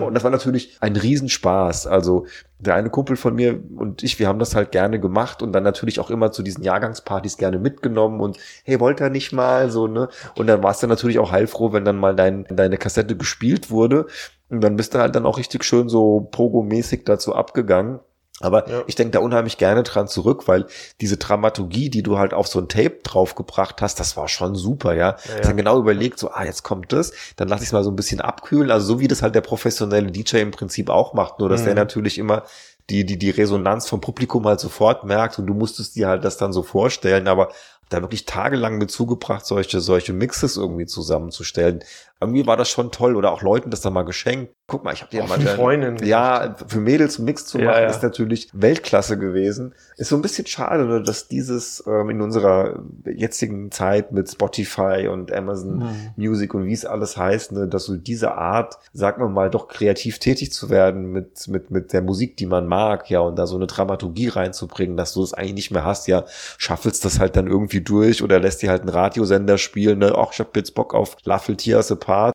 Und 0.00 0.14
das 0.14 0.24
war 0.24 0.32
natürlich 0.32 0.76
ein 0.80 0.96
Riesenspaß. 0.96 1.86
Also 1.86 2.26
der 2.58 2.74
eine 2.74 2.90
Kumpel 2.90 3.16
von 3.16 3.34
mir 3.34 3.60
und 3.76 4.02
ich, 4.02 4.18
wir 4.18 4.28
haben 4.28 4.38
das 4.38 4.54
halt 4.54 4.72
gerne 4.72 4.98
gemacht 4.98 5.42
und 5.42 5.52
dann 5.52 5.62
natürlich 5.62 6.00
auch 6.00 6.10
immer 6.10 6.32
zu 6.32 6.42
diesen 6.42 6.64
Jahrgangspartys 6.64 7.36
gerne 7.36 7.58
mitgenommen 7.58 8.20
und 8.20 8.38
hey, 8.64 8.80
wollt 8.80 9.00
ihr 9.00 9.10
nicht 9.10 9.32
mal 9.32 9.70
so, 9.70 9.86
ne? 9.86 10.08
Und 10.36 10.46
dann 10.46 10.62
warst 10.62 10.82
du 10.82 10.86
natürlich 10.86 11.18
auch 11.18 11.32
heilfroh, 11.32 11.72
wenn 11.72 11.84
dann 11.84 11.98
mal 11.98 12.16
dein, 12.16 12.44
deine 12.48 12.78
Kassette 12.78 13.16
gespielt 13.16 13.70
wurde. 13.70 14.06
Und 14.48 14.62
dann 14.62 14.76
bist 14.76 14.94
du 14.94 14.98
halt 14.98 15.14
dann 15.14 15.26
auch 15.26 15.38
richtig 15.38 15.64
schön 15.64 15.88
so 15.88 16.28
pogo-mäßig 16.30 17.04
dazu 17.04 17.34
abgegangen. 17.34 18.00
Aber 18.40 18.68
Ja. 18.68 18.82
ich 18.86 18.94
denke 18.94 19.12
da 19.12 19.20
unheimlich 19.20 19.56
gerne 19.56 19.82
dran 19.82 20.08
zurück, 20.08 20.46
weil 20.46 20.66
diese 21.00 21.16
Dramaturgie, 21.16 21.88
die 21.88 22.02
du 22.02 22.18
halt 22.18 22.34
auf 22.34 22.48
so 22.48 22.58
ein 22.58 22.68
Tape 22.68 22.98
draufgebracht 23.02 23.80
hast, 23.80 23.98
das 23.98 24.16
war 24.16 24.28
schon 24.28 24.54
super, 24.54 24.92
ja. 24.94 25.10
Ja, 25.10 25.16
Hast 25.38 25.44
dann 25.48 25.56
genau 25.56 25.78
überlegt, 25.78 26.18
so, 26.18 26.30
ah, 26.30 26.44
jetzt 26.44 26.62
kommt 26.62 26.92
das, 26.92 27.12
dann 27.36 27.48
lass 27.48 27.62
ich 27.62 27.68
es 27.68 27.72
mal 27.72 27.82
so 27.84 27.90
ein 27.90 27.96
bisschen 27.96 28.20
abkühlen. 28.20 28.70
Also 28.70 28.86
so 28.86 29.00
wie 29.00 29.08
das 29.08 29.22
halt 29.22 29.34
der 29.34 29.40
professionelle 29.40 30.10
DJ 30.12 30.38
im 30.38 30.50
Prinzip 30.50 30.90
auch 30.90 31.14
macht, 31.14 31.38
nur 31.38 31.48
dass 31.48 31.62
Mhm. 31.62 31.66
der 31.66 31.74
natürlich 31.76 32.18
immer 32.18 32.42
die, 32.90 33.04
die, 33.04 33.18
die 33.18 33.30
Resonanz 33.30 33.88
vom 33.88 34.00
Publikum 34.00 34.46
halt 34.46 34.60
sofort 34.60 35.02
merkt 35.04 35.38
und 35.38 35.46
du 35.46 35.54
musstest 35.54 35.96
dir 35.96 36.06
halt 36.08 36.24
das 36.24 36.36
dann 36.36 36.52
so 36.52 36.62
vorstellen, 36.62 37.26
aber 37.28 37.48
da 37.88 38.00
wirklich 38.02 38.26
tagelang 38.26 38.78
mit 38.78 38.90
zugebracht, 38.90 39.46
solche, 39.46 39.80
solche 39.80 40.12
Mixes 40.12 40.56
irgendwie 40.56 40.86
zusammenzustellen. 40.86 41.82
Irgendwie 42.20 42.46
war 42.46 42.56
das 42.56 42.68
schon 42.70 42.90
toll 42.92 43.14
oder 43.16 43.30
auch 43.32 43.42
Leuten 43.42 43.70
das 43.70 43.80
dann 43.82 43.92
mal 43.92 44.02
geschenkt. 44.04 44.52
Guck 44.68 44.82
mal, 44.84 44.92
ich 44.94 45.02
habe 45.02 45.10
dir 45.10 45.22
Auch 45.22 45.28
mal 45.28 45.38
für 45.40 45.48
Freundinnen. 45.48 46.04
ja, 46.04 46.56
für 46.66 46.80
Mädels 46.80 47.18
einen 47.18 47.26
Mix 47.26 47.46
zu 47.46 47.58
machen, 47.58 47.66
ja. 47.82 47.86
ist 47.86 48.02
natürlich 48.02 48.48
Weltklasse 48.52 49.16
gewesen. 49.18 49.74
Ist 49.96 50.08
so 50.08 50.16
ein 50.16 50.22
bisschen 50.22 50.46
schade, 50.46 50.86
ne, 50.86 51.02
dass 51.02 51.28
dieses 51.28 51.84
ähm, 51.86 52.10
in 52.10 52.20
unserer 52.20 52.80
jetzigen 53.04 53.70
Zeit 53.70 54.10
mit 54.12 54.30
Spotify 54.30 55.08
und 55.10 55.32
Amazon 55.32 55.78
Mhm. 55.78 56.10
Music 56.16 56.54
und 56.54 56.64
wie 56.64 56.72
es 56.72 56.84
alles 56.84 57.16
heißt, 57.16 57.52
ne, 57.52 57.68
dass 57.68 57.84
so 57.84 57.96
diese 57.96 58.32
Art, 58.32 58.78
sagen 58.92 59.22
wir 59.22 59.28
mal, 59.28 59.50
doch 59.50 59.68
kreativ 59.68 60.18
tätig 60.18 60.52
zu 60.52 60.70
werden 60.70 61.12
mit, 61.12 61.46
mit, 61.48 61.70
mit 61.70 61.92
der 61.92 62.02
Musik, 62.02 62.36
die 62.36 62.46
man 62.46 62.66
mag, 62.66 63.08
ja, 63.10 63.20
und 63.20 63.36
da 63.36 63.46
so 63.46 63.56
eine 63.56 63.66
Dramaturgie 63.66 64.28
reinzubringen, 64.28 64.96
dass 64.96 65.12
du 65.12 65.22
es 65.22 65.34
eigentlich 65.34 65.54
nicht 65.54 65.70
mehr 65.70 65.84
hast, 65.84 66.08
ja, 66.08 66.24
schaffelst 66.58 67.04
das 67.04 67.20
halt 67.20 67.36
dann 67.36 67.46
irgendwie 67.46 67.80
durch 67.82 68.22
oder 68.22 68.40
lässt 68.40 68.62
dir 68.62 68.70
halt 68.70 68.80
einen 68.82 68.90
Radiosender 68.90 69.58
spielen, 69.58 69.98
ne, 70.00 70.14
ach, 70.16 70.32
ich 70.32 70.40
hab 70.40 70.56
jetzt 70.56 70.74
Bock 70.74 70.94
auf 70.94 71.16
Tears 71.56 71.88
Apart. 72.06 72.34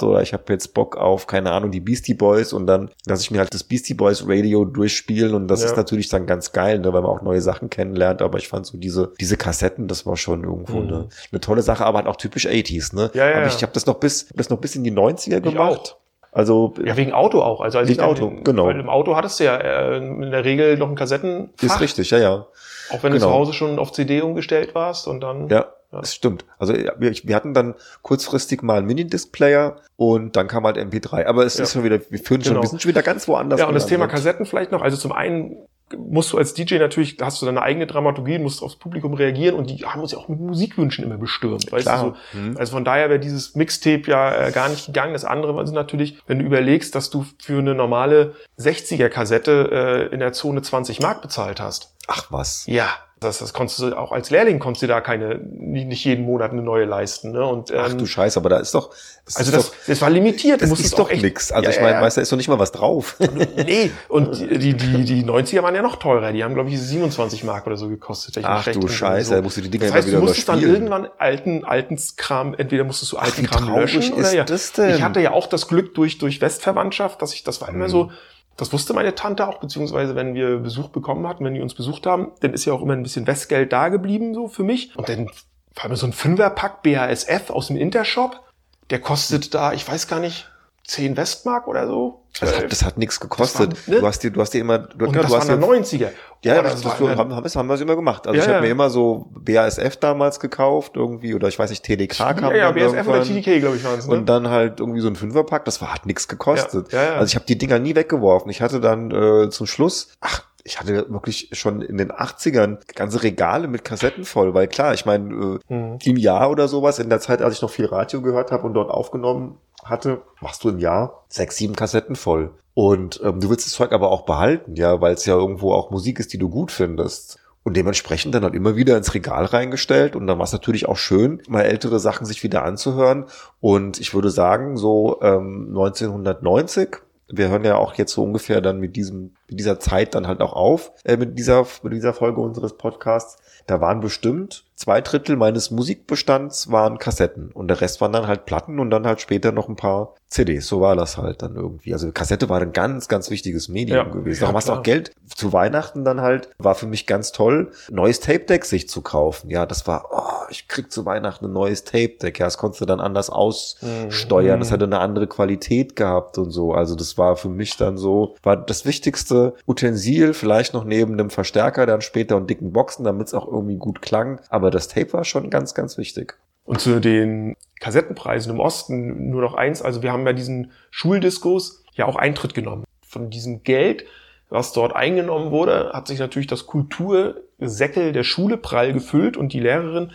Oder 0.00 0.22
ich 0.22 0.32
habe 0.32 0.44
jetzt 0.52 0.74
Bock 0.74 0.96
auf, 0.96 1.26
keine 1.26 1.50
Ahnung, 1.50 1.72
die 1.72 1.80
Beastie 1.80 2.14
Boys 2.14 2.52
und 2.52 2.66
dann 2.68 2.88
lasse 3.04 3.22
ich 3.22 3.32
mir 3.32 3.40
halt 3.40 3.52
das 3.52 3.64
Beastie 3.64 3.94
Boys 3.94 4.22
Radio 4.28 4.64
durchspielen 4.64 5.34
und 5.34 5.48
das 5.48 5.60
Ja. 5.62 5.66
ist 5.66 5.76
natürlich 5.76 6.08
dann 6.08 6.24
ganz 6.24 6.52
geil, 6.52 6.78
ne, 6.78 6.92
weil 6.92 7.02
man 7.02 7.10
auch 7.10 7.20
neue 7.22 7.40
Sachen 7.40 7.68
kennenlernt, 7.68 8.22
aber 8.22 8.38
ich 8.38 8.46
fand 8.46 8.64
so 8.64 8.78
diese, 8.78 9.12
diese 9.20 9.36
Kassetten, 9.36 9.88
das 9.88 10.06
war 10.06 10.16
schon 10.16 10.44
irgendwo 10.44 10.78
Mhm. 10.78 10.86
eine, 10.88 11.08
eine 11.32 11.40
tolle 11.40 11.62
Sache, 11.62 11.84
aber 11.84 11.98
halt 11.98 12.06
auch 12.06 12.14
typisch 12.16 12.46
80s, 12.46 12.94
ne? 12.94 13.10
Ja, 13.12 13.28
ja, 13.28 13.36
Aber 13.38 13.46
ich 13.48 13.54
ja. 13.56 13.62
habe 13.62 13.72
das 13.72 13.86
noch 13.86 13.96
bis, 13.96 14.28
das 14.36 14.50
noch 14.50 14.58
bis 14.58 14.76
in 14.76 14.84
die 14.84 14.92
90er 14.92 15.38
Ich 15.38 15.42
gemacht. 15.42 15.96
Also 16.30 16.74
Ja, 16.84 16.96
wegen 16.96 17.12
Auto 17.12 17.40
auch. 17.42 17.60
Also 17.60 17.78
als 17.78 17.88
Wegen 17.88 17.92
ich 17.92 17.98
dann- 17.98 18.08
Auto, 18.10 18.32
genau. 18.44 18.66
Weil 18.66 18.78
im 18.78 18.88
Auto 18.88 19.16
hattest 19.16 19.40
du 19.40 19.44
ja 19.44 19.56
äh, 19.56 19.96
in 19.96 20.30
der 20.30 20.44
Regel 20.44 20.76
noch 20.76 20.88
ein 20.88 20.94
Kassettenfach. 20.94 21.60
ist 21.64 21.80
richtig, 21.80 22.10
ja, 22.10 22.18
ja. 22.18 22.46
Auch 22.90 23.02
wenn 23.02 23.12
du 23.12 23.18
Genau. 23.18 23.28
zu 23.30 23.34
Hause 23.34 23.52
schon 23.52 23.78
auf 23.78 23.92
CD 23.92 24.20
umgestellt 24.22 24.74
warst 24.74 25.06
und 25.08 25.20
dann. 25.20 25.48
Ja, 25.48 25.66
das 25.90 26.14
stimmt. 26.14 26.44
Also 26.58 26.74
ja, 26.74 26.92
wir, 26.98 27.12
wir 27.12 27.34
hatten 27.36 27.54
dann 27.54 27.74
kurzfristig 28.02 28.62
mal 28.62 28.78
einen 28.78 28.86
Minidisc-Player 28.86 29.76
und 29.96 30.36
dann 30.36 30.48
kam 30.48 30.64
halt 30.64 30.76
MP3. 30.76 31.26
Aber 31.26 31.44
es 31.44 31.56
Ja. 31.56 31.64
ist 31.64 31.72
schon 31.72 31.84
wieder, 31.84 31.98
wir 32.10 32.18
führen 32.18 32.42
schon, 32.42 32.52
Genau. 32.54 32.62
wir 32.62 32.68
sind 32.68 32.82
schon 32.82 32.90
wieder 32.90 33.02
ganz 33.02 33.26
woanders. 33.28 33.60
Ja, 33.60 33.66
und 33.66 33.74
das 33.74 33.86
Thema. 33.86 34.06
Kassetten 34.06 34.46
vielleicht 34.46 34.72
noch. 34.72 34.82
Also 34.82 34.96
zum 34.96 35.12
einen 35.12 35.56
musst 35.96 36.32
du 36.32 36.38
als 36.38 36.54
DJ 36.54 36.76
natürlich, 36.78 37.16
da 37.16 37.26
hast 37.26 37.40
du 37.40 37.46
deine 37.46 37.62
eigene 37.62 37.86
Dramaturgie, 37.86 38.38
musst 38.38 38.62
aufs 38.62 38.76
Publikum 38.76 39.14
reagieren 39.14 39.54
und 39.56 39.70
die 39.70 39.84
haben 39.86 40.00
uns 40.00 40.12
ja 40.12 40.18
auch 40.18 40.28
mit 40.28 40.40
Musikwünschen 40.40 41.04
immer 41.04 41.16
bestürmt. 41.18 41.70
Weißt 41.72 41.86
Klar. 41.86 42.16
du, 42.32 42.38
Mhm. 42.38 42.52
so, 42.54 42.58
also 42.58 42.72
von 42.72 42.84
daher 42.84 43.08
wäre 43.08 43.20
dieses 43.20 43.54
Mixtape 43.54 44.02
ja 44.10 44.48
äh, 44.48 44.52
gar 44.52 44.68
nicht 44.68 44.86
gegangen. 44.86 45.12
Das 45.12 45.24
andere 45.24 45.62
ist 45.62 45.72
natürlich, 45.72 46.18
wenn 46.26 46.38
du 46.38 46.44
überlegst, 46.44 46.94
dass 46.94 47.10
du 47.10 47.24
für 47.40 47.58
eine 47.58 47.74
normale 47.74 48.34
60er-Kassette 48.58 50.08
äh, 50.10 50.14
in 50.14 50.20
der 50.20 50.32
Zone 50.32 50.62
20 50.62 51.00
Mark 51.00 51.22
bezahlt 51.22 51.60
hast. 51.60 51.94
Ach 52.06 52.26
was. 52.30 52.64
Ja. 52.66 52.88
Das, 53.20 53.38
das 53.38 53.52
konntest 53.52 53.80
du 53.80 53.98
auch 53.98 54.12
als 54.12 54.30
Lehrling 54.30 54.58
konntest 54.60 54.82
du 54.82 54.86
da 54.86 55.00
keine, 55.00 55.36
nicht, 55.38 56.04
jeden 56.04 56.24
Monat 56.24 56.52
eine 56.52 56.62
neue 56.62 56.84
leisten. 56.84 57.32
Ne? 57.32 57.44
Und, 57.44 57.70
ähm, 57.70 57.76
Ach 57.80 57.92
du 57.94 58.06
Scheiße, 58.06 58.38
aber 58.38 58.48
da 58.48 58.58
ist 58.58 58.74
doch, 58.74 58.90
das 59.24 59.36
also 59.36 59.50
ist 59.50 59.56
das, 59.56 59.70
doch, 59.70 59.76
das 59.88 60.00
war 60.02 60.10
limitiert. 60.10 60.62
Das 60.62 60.70
ist 60.70 60.98
doch 60.98 61.10
echt- 61.10 61.22
nix. 61.22 61.50
Also 61.50 61.64
Ja, 61.64 61.70
ich 61.70 61.80
meine, 61.80 61.94
ja. 61.96 62.00
weißt 62.02 62.16
du, 62.16 62.20
da 62.20 62.22
ist 62.22 62.30
doch 62.32 62.36
nicht 62.36 62.48
mal 62.48 62.58
was 62.58 62.72
drauf. 62.72 63.16
Nee, 63.56 63.90
und 64.08 64.38
die, 64.38 64.74
die, 64.74 65.04
die 65.04 65.24
90er 65.24 65.62
waren 65.62 65.74
ja 65.74 65.82
noch 65.82 65.96
teurer. 65.96 66.32
Die 66.32 66.44
haben, 66.44 66.54
glaube 66.54 66.70
ich, 66.70 66.80
27 66.80 67.44
Mark 67.44 67.66
oder 67.66 67.76
so 67.76 67.88
gekostet. 67.88 68.36
ich 68.36 68.46
Ach 68.46 68.64
du. 68.66 68.86
Scheiße, 68.88 69.34
da 69.34 69.42
musst 69.42 69.56
du 69.56 69.62
die 69.62 69.68
Dinger 69.70 69.86
Das 69.86 69.94
heißt, 69.94 70.06
wieder 70.08 70.18
du 70.18 70.24
musstest 70.24 70.48
dann 70.48 70.62
irgendwann 70.62 71.08
alten, 71.18 71.64
alten 71.64 71.98
Kram, 72.16 72.54
entweder 72.56 72.84
musstest 72.84 73.12
du 73.12 73.16
alten 73.16 73.42
wie 73.42 73.46
Kram 73.46 73.74
löschen 73.74 74.12
oder 74.12 74.22
ist 74.22 74.32
ja. 74.34 74.44
das 74.44 74.72
denn? 74.72 74.94
Ich 74.96 75.02
hatte 75.02 75.20
ja 75.20 75.32
auch 75.32 75.46
das 75.48 75.66
Glück 75.68 75.94
durch, 75.94 76.18
durch 76.18 76.40
Westverwandtschaft, 76.40 77.20
dass 77.20 77.34
ich, 77.34 77.42
das 77.42 77.60
war 77.60 77.68
immer 77.68 77.86
Mhm. 77.86 77.90
so, 77.90 78.10
das 78.58 78.72
wusste 78.72 78.92
meine 78.92 79.14
Tante 79.14 79.46
auch, 79.46 79.60
beziehungsweise 79.60 80.16
wenn 80.16 80.34
wir 80.34 80.58
Besuch 80.58 80.88
bekommen 80.88 81.26
hatten, 81.28 81.44
wenn 81.44 81.54
die 81.54 81.60
uns 81.60 81.74
besucht 81.74 82.06
haben, 82.06 82.32
dann 82.40 82.52
ist 82.52 82.64
ja 82.64 82.72
auch 82.72 82.82
immer 82.82 82.92
ein 82.92 83.04
bisschen 83.04 83.26
Westgeld 83.26 83.72
da 83.72 83.88
geblieben, 83.88 84.34
so 84.34 84.48
für 84.48 84.64
mich. 84.64 84.94
Und 84.96 85.08
dann 85.08 85.30
war 85.76 85.88
mir 85.88 85.96
so 85.96 86.06
ein 86.06 86.12
Fünferpack 86.12 86.82
BASF 86.82 87.50
aus 87.50 87.68
dem 87.68 87.76
Intershop, 87.76 88.42
der 88.90 89.00
kostet 89.00 89.54
da, 89.54 89.72
ich 89.72 89.88
weiß 89.88 90.08
gar 90.08 90.18
nicht, 90.18 90.50
10 90.84 91.16
Westmark 91.16 91.68
oder 91.68 91.86
so. 91.86 92.24
Das 92.40 92.56
hat, 92.56 92.72
das 92.72 92.84
hat 92.84 92.98
nichts 92.98 93.18
gekostet. 93.20 93.72
Das 93.72 93.88
war, 93.88 93.94
ne? 93.94 94.00
Du 94.00 94.06
hast 94.06 94.22
dir, 94.22 94.30
du 94.30 94.40
hast 94.40 94.54
dir 94.54 94.60
immer, 94.60 94.78
du, 94.78 95.06
Und 95.06 95.14
du 95.16 95.20
das 95.20 95.32
hast 95.32 95.48
waren 95.48 95.60
dann 95.60 95.70
90er. 95.70 96.08
Ja, 96.44 96.54
Boah, 96.54 96.62
das, 96.62 96.82
das, 96.82 97.00
immer- 97.00 97.16
haben, 97.16 97.34
haben, 97.34 97.42
das 97.42 97.56
haben 97.56 97.66
wir 97.68 97.74
es 97.74 97.80
immer 97.80 97.96
gemacht. 97.96 98.26
Also 98.26 98.36
Ja, 98.36 98.42
ich 98.42 98.48
habe 98.48 98.58
ja. 98.58 98.62
mir 98.62 98.70
immer 98.70 98.90
so 98.90 99.28
BASF 99.32 99.96
damals 99.96 100.38
gekauft 100.38 100.92
irgendwie 100.94 101.34
oder 101.34 101.48
ich 101.48 101.58
weiß 101.58 101.70
nicht, 101.70 101.82
TDK 101.84 102.16
kam 102.36 102.54
ja, 102.54 102.56
ja, 102.56 102.70
BSF 102.70 103.08
oder. 103.08 103.22
TDK, 103.22 103.58
glaube 103.60 103.76
ich, 103.76 103.84
waren 103.84 103.98
es. 103.98 104.06
Ne? 104.06 104.14
Und 104.14 104.26
dann 104.28 104.48
halt 104.48 104.78
irgendwie 104.80 105.00
so 105.00 105.08
ein 105.08 105.16
Fünferpack, 105.16 105.64
das 105.64 105.80
war, 105.80 105.92
hat 105.92 106.06
nichts 106.06 106.28
gekostet. 106.28 106.92
Ja, 106.92 107.02
ja, 107.02 107.08
ja. 107.10 107.14
Also 107.16 107.26
ich 107.30 107.34
habe 107.34 107.44
die 107.46 107.58
Dinger 107.58 107.78
nie 107.80 107.94
weggeworfen. 107.96 108.50
Ich 108.50 108.62
hatte 108.62 108.80
dann 108.80 109.10
äh, 109.10 109.50
zum 109.50 109.66
Schluss, 109.66 110.08
ach, 110.20 110.44
ich 110.68 110.78
hatte 110.78 111.06
wirklich 111.08 111.48
schon 111.52 111.80
in 111.80 111.96
den 111.96 112.12
80ern 112.12 112.78
ganze 112.94 113.22
Regale 113.22 113.68
mit 113.68 113.84
Kassetten 113.84 114.24
voll, 114.24 114.52
weil 114.54 114.68
klar, 114.68 114.92
ich 114.94 115.06
meine, 115.06 115.58
äh, 115.68 115.74
Mhm. 115.74 115.98
im 116.04 116.16
Jahr 116.16 116.50
oder 116.50 116.68
sowas, 116.68 116.98
in 116.98 117.08
der 117.08 117.20
Zeit, 117.20 117.40
als 117.42 117.56
ich 117.56 117.62
noch 117.62 117.70
viel 117.70 117.86
Radio 117.86 118.20
gehört 118.20 118.52
habe 118.52 118.66
und 118.66 118.74
dort 118.74 118.90
aufgenommen 118.90 119.56
hatte, 119.82 120.20
machst 120.40 120.62
du 120.64 120.68
im 120.68 120.78
Jahr 120.78 121.24
sechs, 121.28 121.56
sieben 121.56 121.74
Kassetten 121.74 122.16
voll. 122.16 122.50
Und 122.74 123.20
ähm, 123.24 123.40
du 123.40 123.48
willst 123.50 123.66
das 123.66 123.72
Zeug 123.72 123.92
aber 123.92 124.10
auch 124.10 124.22
behalten, 124.26 124.74
ja, 124.76 125.00
weil 125.00 125.14
es 125.14 125.24
ja 125.24 125.34
irgendwo 125.34 125.72
auch 125.72 125.90
Musik 125.90 126.20
ist, 126.20 126.32
die 126.32 126.38
du 126.38 126.48
gut 126.48 126.70
findest. 126.70 127.38
Und 127.64 127.76
dementsprechend 127.76 128.34
dann 128.34 128.44
halt 128.44 128.54
immer 128.54 128.76
wieder 128.76 128.96
ins 128.96 129.14
Regal 129.14 129.44
reingestellt. 129.44 130.14
Und 130.16 130.26
dann 130.26 130.38
war 130.38 130.44
es 130.44 130.52
natürlich 130.52 130.88
auch 130.88 130.96
schön, 130.96 131.42
mal 131.48 131.62
ältere 131.62 131.98
Sachen 131.98 132.24
sich 132.24 132.42
wieder 132.42 132.64
anzuhören. 132.64 133.24
Und 133.60 133.98
ich 134.00 134.14
würde 134.14 134.30
sagen, 134.30 134.76
so 134.76 135.18
ähm, 135.22 135.66
1990, 135.70 136.98
wir 137.28 137.48
hören 137.48 137.64
ja 137.64 137.76
auch 137.76 137.94
jetzt 137.94 138.12
so 138.12 138.22
ungefähr 138.22 138.60
dann 138.60 138.78
mit 138.78 138.96
diesem, 138.96 139.34
mit 139.48 139.60
dieser 139.60 139.78
Zeit 139.78 140.14
dann 140.14 140.26
halt 140.26 140.40
auch 140.40 140.54
auf, 140.54 140.92
äh, 141.04 141.16
mit 141.16 141.38
dieser, 141.38 141.66
mit 141.82 141.92
dieser 141.92 142.14
Folge 142.14 142.40
unseres 142.40 142.76
Podcasts. 142.76 143.36
Da 143.66 143.80
waren 143.80 144.00
bestimmt 144.00 144.64
zwei 144.78 145.00
Drittel 145.00 145.34
meines 145.36 145.72
Musikbestands 145.72 146.70
waren 146.70 146.98
Kassetten 146.98 147.50
und 147.50 147.66
der 147.66 147.80
Rest 147.80 148.00
waren 148.00 148.12
dann 148.12 148.28
halt 148.28 148.46
Platten 148.46 148.78
und 148.78 148.90
dann 148.90 149.06
halt 149.06 149.20
später 149.20 149.50
noch 149.50 149.68
ein 149.68 149.74
paar 149.74 150.14
CDs. 150.28 150.68
So 150.68 150.80
war 150.80 150.94
das 150.94 151.16
halt 151.18 151.42
dann 151.42 151.56
irgendwie. 151.56 151.92
Also 151.94 152.12
Kassette 152.12 152.48
war 152.48 152.60
ein 152.60 152.72
ganz, 152.72 153.08
ganz 153.08 153.28
wichtiges 153.30 153.68
Medium 153.68 153.96
Ja, 153.96 154.04
gewesen. 154.04 154.36
ja, 154.36 154.40
Darum 154.42 154.56
hast 154.56 154.68
du 154.68 154.72
auch 154.74 154.82
Geld 154.82 155.10
zu 155.34 155.52
Weihnachten 155.52 156.04
dann 156.04 156.20
halt, 156.20 156.50
war 156.58 156.74
für 156.76 156.86
mich 156.86 157.06
ganz 157.06 157.32
toll, 157.32 157.72
neues 157.90 158.20
Tape-Deck 158.20 158.64
sich 158.64 158.88
zu 158.88 159.02
kaufen. 159.02 159.50
Ja, 159.50 159.66
das 159.66 159.86
war, 159.86 160.04
oh, 160.12 160.46
ich 160.50 160.68
krieg 160.68 160.92
zu 160.92 161.04
Weihnachten 161.06 161.46
ein 161.46 161.52
neues 161.52 161.84
Tape-Deck. 161.84 162.38
Ja, 162.38 162.46
das 162.46 162.58
konntest 162.58 162.80
du 162.80 162.84
dann 162.86 163.00
anders 163.00 163.30
aussteuern. 163.30 164.60
Das 164.60 164.70
hatte 164.70 164.84
eine 164.84 165.00
andere 165.00 165.26
Qualität 165.26 165.96
gehabt 165.96 166.38
und 166.38 166.50
so. 166.50 166.72
Also 166.72 166.94
das 166.94 167.18
war 167.18 167.36
für 167.36 167.48
mich 167.48 167.76
dann 167.76 167.96
so, 167.96 168.36
war 168.42 168.56
das 168.56 168.84
wichtigste 168.84 169.54
Utensil, 169.66 170.34
vielleicht 170.34 170.74
noch 170.74 170.84
neben 170.84 171.16
dem 171.18 171.30
Verstärker 171.30 171.86
dann 171.86 172.00
später 172.00 172.36
und 172.36 172.48
dicken 172.50 172.72
Boxen, 172.72 173.04
damit 173.04 173.28
es 173.28 173.34
auch 173.34 173.46
irgendwie 173.46 173.76
gut 173.76 174.02
klang. 174.02 174.40
Aber 174.50 174.67
das 174.70 174.88
Tape 174.88 175.12
war 175.12 175.24
schon 175.24 175.50
ganz, 175.50 175.74
ganz 175.74 175.98
wichtig. 175.98 176.36
Und 176.64 176.80
zu 176.80 177.00
den 177.00 177.56
Kassettenpreisen 177.80 178.52
im 178.52 178.60
Osten 178.60 179.30
nur 179.30 179.40
noch 179.40 179.54
eins. 179.54 179.80
Also 179.80 180.02
wir 180.02 180.12
haben 180.12 180.26
ja 180.26 180.32
diesen 180.32 180.72
Schuldiskos 180.90 181.84
ja 181.94 182.04
auch 182.06 182.16
Eintritt 182.16 182.54
genommen. 182.54 182.84
Von 183.06 183.30
diesem 183.30 183.62
Geld, 183.62 184.04
was 184.50 184.72
dort 184.72 184.94
eingenommen 184.94 185.50
wurde, 185.50 185.92
hat 185.94 186.08
sich 186.08 186.18
natürlich 186.18 186.46
das 186.46 186.66
Kultursäckel 186.66 188.12
der 188.12 188.24
Schule 188.24 188.58
prall 188.58 188.92
gefüllt 188.92 189.36
und 189.36 189.52
die 189.52 189.60
Lehrerin, 189.60 190.12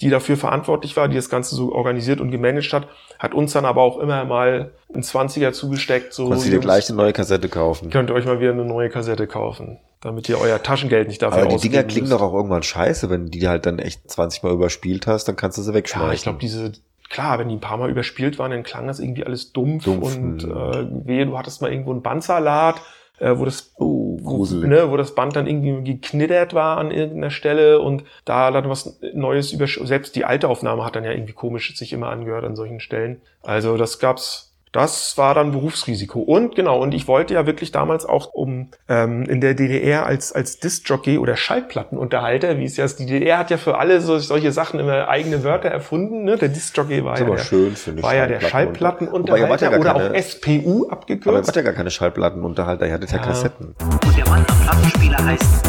die 0.00 0.10
dafür 0.10 0.36
verantwortlich 0.36 0.96
war, 0.96 1.08
die 1.08 1.16
das 1.16 1.30
Ganze 1.30 1.54
so 1.54 1.72
organisiert 1.72 2.20
und 2.20 2.30
gemanagt 2.30 2.72
hat, 2.72 2.88
hat 3.18 3.34
uns 3.34 3.52
dann 3.52 3.64
aber 3.64 3.82
auch 3.82 3.98
immer 3.98 4.24
mal 4.24 4.72
einen 4.92 5.02
20er 5.02 5.52
zugesteckt. 5.52 6.12
So, 6.12 6.26
Konntest 6.26 6.46
du 6.46 6.50
dir 6.50 6.58
gleich 6.60 6.88
eine 6.88 6.98
neue 6.98 7.12
Kassette 7.12 7.48
kaufen. 7.48 7.90
könnt 7.90 8.10
ihr 8.10 8.14
euch 8.14 8.26
mal 8.26 8.40
wieder 8.40 8.52
eine 8.52 8.64
neue 8.64 8.90
Kassette 8.90 9.26
kaufen, 9.26 9.78
damit 10.00 10.28
ihr 10.28 10.38
euer 10.40 10.62
Taschengeld 10.62 11.08
nicht 11.08 11.22
dafür 11.22 11.42
Aber 11.42 11.56
die 11.56 11.68
Dinger 11.68 11.84
klingen 11.84 12.08
müsst. 12.08 12.12
doch 12.12 12.22
auch 12.22 12.34
irgendwann 12.34 12.62
scheiße, 12.62 13.10
wenn 13.10 13.30
die 13.30 13.48
halt 13.48 13.66
dann 13.66 13.78
echt 13.78 14.10
20 14.10 14.42
Mal 14.42 14.52
überspielt 14.52 15.06
hast, 15.06 15.26
dann 15.26 15.36
kannst 15.36 15.58
du 15.58 15.62
sie 15.62 15.74
wegschmeißen. 15.74 16.08
Ja, 16.08 16.14
ich 16.14 16.22
glaube, 16.22 16.38
diese, 16.38 16.72
klar, 17.08 17.38
wenn 17.38 17.48
die 17.48 17.56
ein 17.56 17.60
paar 17.60 17.78
Mal 17.78 17.90
überspielt 17.90 18.38
waren, 18.38 18.50
dann 18.50 18.62
klang 18.62 18.86
das 18.86 19.00
irgendwie 19.00 19.24
alles 19.24 19.52
dumpf, 19.52 19.84
Dumpf, 19.84 20.04
und 20.04 20.42
hm. 20.42 20.50
äh, 20.50 21.06
wehe, 21.06 21.26
du 21.26 21.38
hattest 21.38 21.62
mal 21.62 21.70
irgendwo 21.72 21.92
einen 21.92 22.02
Bandsalat, 22.02 22.80
äh, 23.18 23.32
wo 23.36 23.44
das 23.44 23.72
Oh, 23.76 24.18
wo, 24.20 24.36
gruselig. 24.36 24.68
ne, 24.68 24.90
wo 24.90 24.96
das 24.96 25.14
Band 25.14 25.36
dann 25.36 25.46
irgendwie 25.46 25.94
geknittert 25.94 26.54
war 26.54 26.78
an 26.78 26.90
irgendeiner 26.90 27.30
Stelle 27.30 27.80
und 27.80 28.04
da 28.24 28.50
dann 28.50 28.68
was 28.68 28.98
Neues 29.14 29.52
über 29.52 29.66
selbst 29.66 30.16
die 30.16 30.24
alte 30.24 30.48
Aufnahme 30.48 30.84
hat 30.84 30.96
dann 30.96 31.04
ja 31.04 31.12
irgendwie 31.12 31.32
komisch 31.32 31.74
sich 31.76 31.92
immer 31.92 32.08
angehört 32.08 32.44
an 32.44 32.56
solchen 32.56 32.80
Stellen. 32.80 33.20
Also 33.42 33.76
das 33.76 33.98
gab's 33.98 34.45
das 34.72 35.16
war 35.16 35.34
dann 35.34 35.52
Berufsrisiko. 35.52 36.20
Und 36.20 36.54
genau, 36.54 36.80
und 36.82 36.92
ich 36.92 37.08
wollte 37.08 37.32
ja 37.34 37.46
wirklich 37.46 37.72
damals 37.72 38.04
auch 38.04 38.34
um 38.34 38.68
ähm, 38.88 39.22
in 39.24 39.40
der 39.40 39.54
DDR 39.54 40.04
als, 40.04 40.32
als 40.32 40.58
Disc-Jockey 40.60 41.16
oder 41.18 41.36
Schallplattenunterhalter, 41.36 42.58
wie 42.58 42.64
es 42.64 42.76
ja 42.76 42.84
ist, 42.84 42.98
die 42.98 43.06
DDR 43.06 43.38
hat 43.38 43.50
ja 43.50 43.56
für 43.56 43.78
alle 43.78 44.00
so, 44.02 44.18
solche 44.18 44.52
Sachen 44.52 44.78
immer 44.78 45.08
eigene 45.08 45.44
Wörter 45.44 45.68
erfunden. 45.70 46.24
Ne? 46.24 46.36
Der 46.36 46.48
Disc-Jockey 46.50 47.04
war, 47.04 47.18
ja 47.18 47.24
aber 47.24 47.36
der, 47.36 47.42
schön, 47.44 47.74
war 48.02 48.14
ja 48.14 48.26
der 48.26 48.40
Schallplattenunter- 48.40 49.28
Wobei, 49.28 49.38
ihr 49.40 49.48
wart 49.48 49.60
ja 49.62 49.70
Schallplattenunterhalter 49.70 49.80
oder 49.80 49.92
keine- 49.94 50.10
auch 50.10 50.14
SPU 50.14 50.84
Aber 50.84 50.92
abgekürzt. 50.92 51.26
ihr 51.26 51.46
wart 51.46 51.56
ja 51.56 51.62
gar 51.62 51.72
keine 51.72 51.90
Schallplattenunterhalter, 51.90 52.86
ihr 52.86 52.92
hattet 52.92 53.10
ja, 53.12 53.16
Ja. 53.18 53.22
Kassetten. 53.24 53.74
Und 54.04 54.16
der 54.16 54.28
Mann 54.28 54.44
am 54.46 54.60
Plattenspieler 54.64 55.24
heißt 55.24 55.66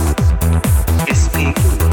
SPU, 1.13 1.39
Schallplattenunterhalter. 1.45 1.86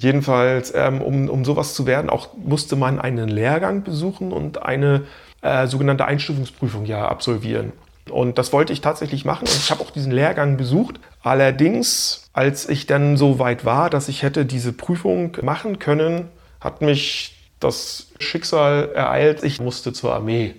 Jedenfalls, 0.00 0.72
ähm, 0.74 1.00
um, 1.00 1.28
um 1.28 1.44
sowas 1.44 1.74
zu 1.74 1.86
werden, 1.86 2.10
auch 2.10 2.34
musste 2.36 2.76
man 2.76 3.00
einen 3.00 3.28
Lehrgang 3.28 3.84
besuchen 3.84 4.32
und 4.32 4.62
eine 4.62 5.02
äh, 5.42 5.66
sogenannte 5.66 6.04
Einstufungsprüfung 6.04 6.84
ja 6.84 7.06
absolvieren. 7.06 7.72
Und 8.10 8.36
das 8.36 8.52
wollte 8.52 8.72
ich 8.72 8.80
tatsächlich 8.80 9.24
machen 9.24 9.46
und 9.46 9.56
ich 9.56 9.70
habe 9.70 9.80
auch 9.80 9.90
diesen 9.90 10.12
Lehrgang 10.12 10.56
besucht. 10.56 11.00
Allerdings, 11.22 12.28
als 12.32 12.68
ich 12.68 12.86
dann 12.86 13.16
so 13.16 13.38
weit 13.38 13.64
war, 13.64 13.88
dass 13.88 14.08
ich 14.08 14.22
hätte 14.22 14.44
diese 14.44 14.72
Prüfung 14.72 15.36
machen 15.42 15.78
können, 15.78 16.28
hat 16.60 16.82
mich 16.82 17.50
das 17.60 18.08
Schicksal 18.18 18.90
ereilt. 18.94 19.42
Ich 19.42 19.60
musste 19.60 19.92
zur 19.92 20.14
Armee. 20.14 20.56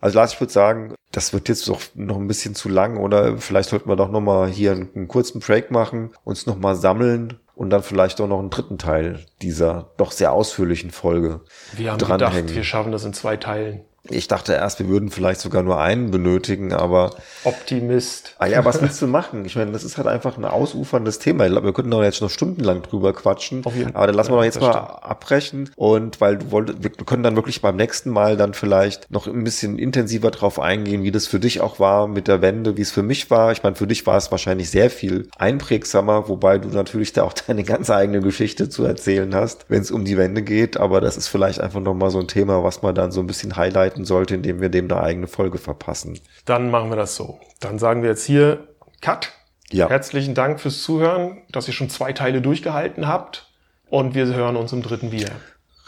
Also 0.00 0.18
Lars, 0.18 0.34
ich 0.34 0.40
würde 0.40 0.52
sagen, 0.52 0.94
das 1.16 1.32
wird 1.32 1.48
jetzt 1.48 1.66
doch 1.68 1.80
noch 1.94 2.18
ein 2.18 2.28
bisschen 2.28 2.54
zu 2.54 2.68
lang 2.68 2.98
oder 2.98 3.38
vielleicht 3.38 3.70
sollten 3.70 3.88
wir 3.88 3.96
doch 3.96 4.10
noch 4.10 4.20
mal 4.20 4.48
hier 4.48 4.72
einen, 4.72 4.90
einen 4.94 5.08
kurzen 5.08 5.40
Break 5.40 5.70
machen, 5.70 6.10
uns 6.24 6.44
noch 6.44 6.58
mal 6.58 6.76
sammeln 6.76 7.40
und 7.54 7.70
dann 7.70 7.82
vielleicht 7.82 8.20
auch 8.20 8.28
noch 8.28 8.38
einen 8.38 8.50
dritten 8.50 8.76
Teil 8.76 9.24
dieser 9.40 9.92
doch 9.96 10.12
sehr 10.12 10.32
ausführlichen 10.32 10.90
Folge 10.90 11.40
Wir 11.74 11.92
haben 11.92 11.98
dranhängen. 11.98 12.42
gedacht, 12.42 12.54
wir 12.54 12.64
schaffen 12.64 12.92
das 12.92 13.06
in 13.06 13.14
zwei 13.14 13.38
Teilen. 13.38 13.80
Ich 14.10 14.28
dachte 14.28 14.52
erst, 14.52 14.78
wir 14.78 14.88
würden 14.88 15.10
vielleicht 15.10 15.40
sogar 15.40 15.62
nur 15.62 15.80
einen 15.80 16.10
benötigen, 16.10 16.72
aber 16.72 17.14
Optimist. 17.44 18.34
Ah 18.38 18.46
ja, 18.46 18.64
was 18.64 18.80
willst 18.82 19.00
du 19.02 19.06
machen? 19.06 19.44
Ich 19.44 19.56
meine, 19.56 19.72
das 19.72 19.84
ist 19.84 19.96
halt 19.96 20.06
einfach 20.06 20.36
ein 20.36 20.44
ausuferndes 20.44 21.18
Thema. 21.18 21.44
Ich 21.44 21.52
glaube, 21.52 21.66
wir 21.66 21.72
könnten 21.72 21.90
doch 21.90 22.02
jetzt 22.02 22.20
noch 22.20 22.30
stundenlang 22.30 22.82
drüber 22.82 23.12
quatschen. 23.12 23.64
Auf 23.64 23.74
jeden. 23.74 23.94
Aber 23.94 24.06
dann 24.06 24.16
lassen 24.16 24.32
wir 24.32 24.36
doch 24.36 24.44
jetzt 24.44 24.60
mal 24.60 24.72
stimmt. 24.72 25.04
abbrechen. 25.04 25.70
Und 25.76 26.20
weil 26.20 26.38
du 26.38 26.50
wolltest, 26.50 26.82
wir 26.82 26.90
können 26.90 27.22
dann 27.22 27.36
wirklich 27.36 27.62
beim 27.62 27.76
nächsten 27.76 28.10
Mal 28.10 28.36
dann 28.36 28.54
vielleicht 28.54 29.10
noch 29.10 29.26
ein 29.26 29.44
bisschen 29.44 29.78
intensiver 29.78 30.30
drauf 30.30 30.60
eingehen, 30.60 31.02
wie 31.02 31.10
das 31.10 31.26
für 31.26 31.40
dich 31.40 31.60
auch 31.60 31.80
war 31.80 32.08
mit 32.08 32.28
der 32.28 32.42
Wende, 32.42 32.76
wie 32.76 32.82
es 32.82 32.90
für 32.90 33.02
mich 33.02 33.30
war. 33.30 33.52
Ich 33.52 33.62
meine, 33.62 33.76
für 33.76 33.86
dich 33.86 34.06
war 34.06 34.16
es 34.16 34.30
wahrscheinlich 34.30 34.70
sehr 34.70 34.90
viel 34.90 35.28
einprägsamer, 35.36 36.28
wobei 36.28 36.58
du 36.58 36.68
natürlich 36.68 37.12
da 37.12 37.22
auch 37.24 37.32
deine 37.46 37.64
ganz 37.64 37.90
eigene 37.90 38.20
Geschichte 38.20 38.68
zu 38.68 38.84
erzählen 38.84 39.34
hast, 39.34 39.66
wenn 39.68 39.82
es 39.82 39.90
um 39.90 40.04
die 40.04 40.16
Wende 40.16 40.42
geht. 40.42 40.76
Aber 40.76 41.00
das 41.00 41.16
ist 41.16 41.28
vielleicht 41.28 41.60
einfach 41.60 41.80
nochmal 41.80 42.10
so 42.10 42.20
ein 42.20 42.28
Thema, 42.28 42.62
was 42.62 42.82
man 42.82 42.94
dann 42.94 43.12
so 43.12 43.20
ein 43.20 43.26
bisschen 43.26 43.56
highlighten 43.56 43.95
sollte, 44.04 44.34
indem 44.34 44.60
wir 44.60 44.68
dem 44.68 44.90
eine 44.90 45.02
eigene 45.02 45.26
Folge 45.26 45.58
verpassen. 45.58 46.18
Dann 46.44 46.70
machen 46.70 46.90
wir 46.90 46.96
das 46.96 47.16
so. 47.16 47.40
Dann 47.60 47.78
sagen 47.78 48.02
wir 48.02 48.10
jetzt 48.10 48.24
hier 48.24 48.68
Cut. 49.00 49.32
Ja. 49.70 49.88
Herzlichen 49.88 50.34
Dank 50.34 50.60
fürs 50.60 50.82
Zuhören, 50.82 51.42
dass 51.50 51.66
ihr 51.66 51.74
schon 51.74 51.90
zwei 51.90 52.12
Teile 52.12 52.40
durchgehalten 52.40 53.08
habt. 53.08 53.50
Und 53.88 54.14
wir 54.14 54.26
hören 54.26 54.56
uns 54.56 54.72
im 54.72 54.82
dritten 54.82 55.12
wieder. 55.12 55.30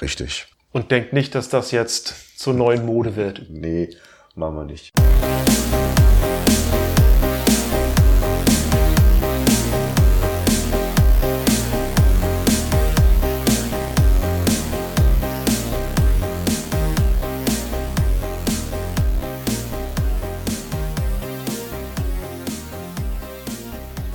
Richtig. 0.01 0.47
Und 0.73 0.91
denkt 0.91 1.13
nicht, 1.13 1.35
dass 1.35 1.49
das 1.49 1.71
jetzt 1.71 2.39
zur 2.39 2.55
neuen 2.55 2.87
Mode 2.87 3.17
wird. 3.17 3.47
Nee, 3.49 3.91
machen 4.35 4.57
wir 4.57 4.65
nicht. 4.65 4.93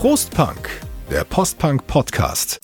Prost 0.03 0.31
Punk, 0.31 0.69
der 1.09 1.23
Postpunk 1.23 1.87
Podcast. 1.87 2.59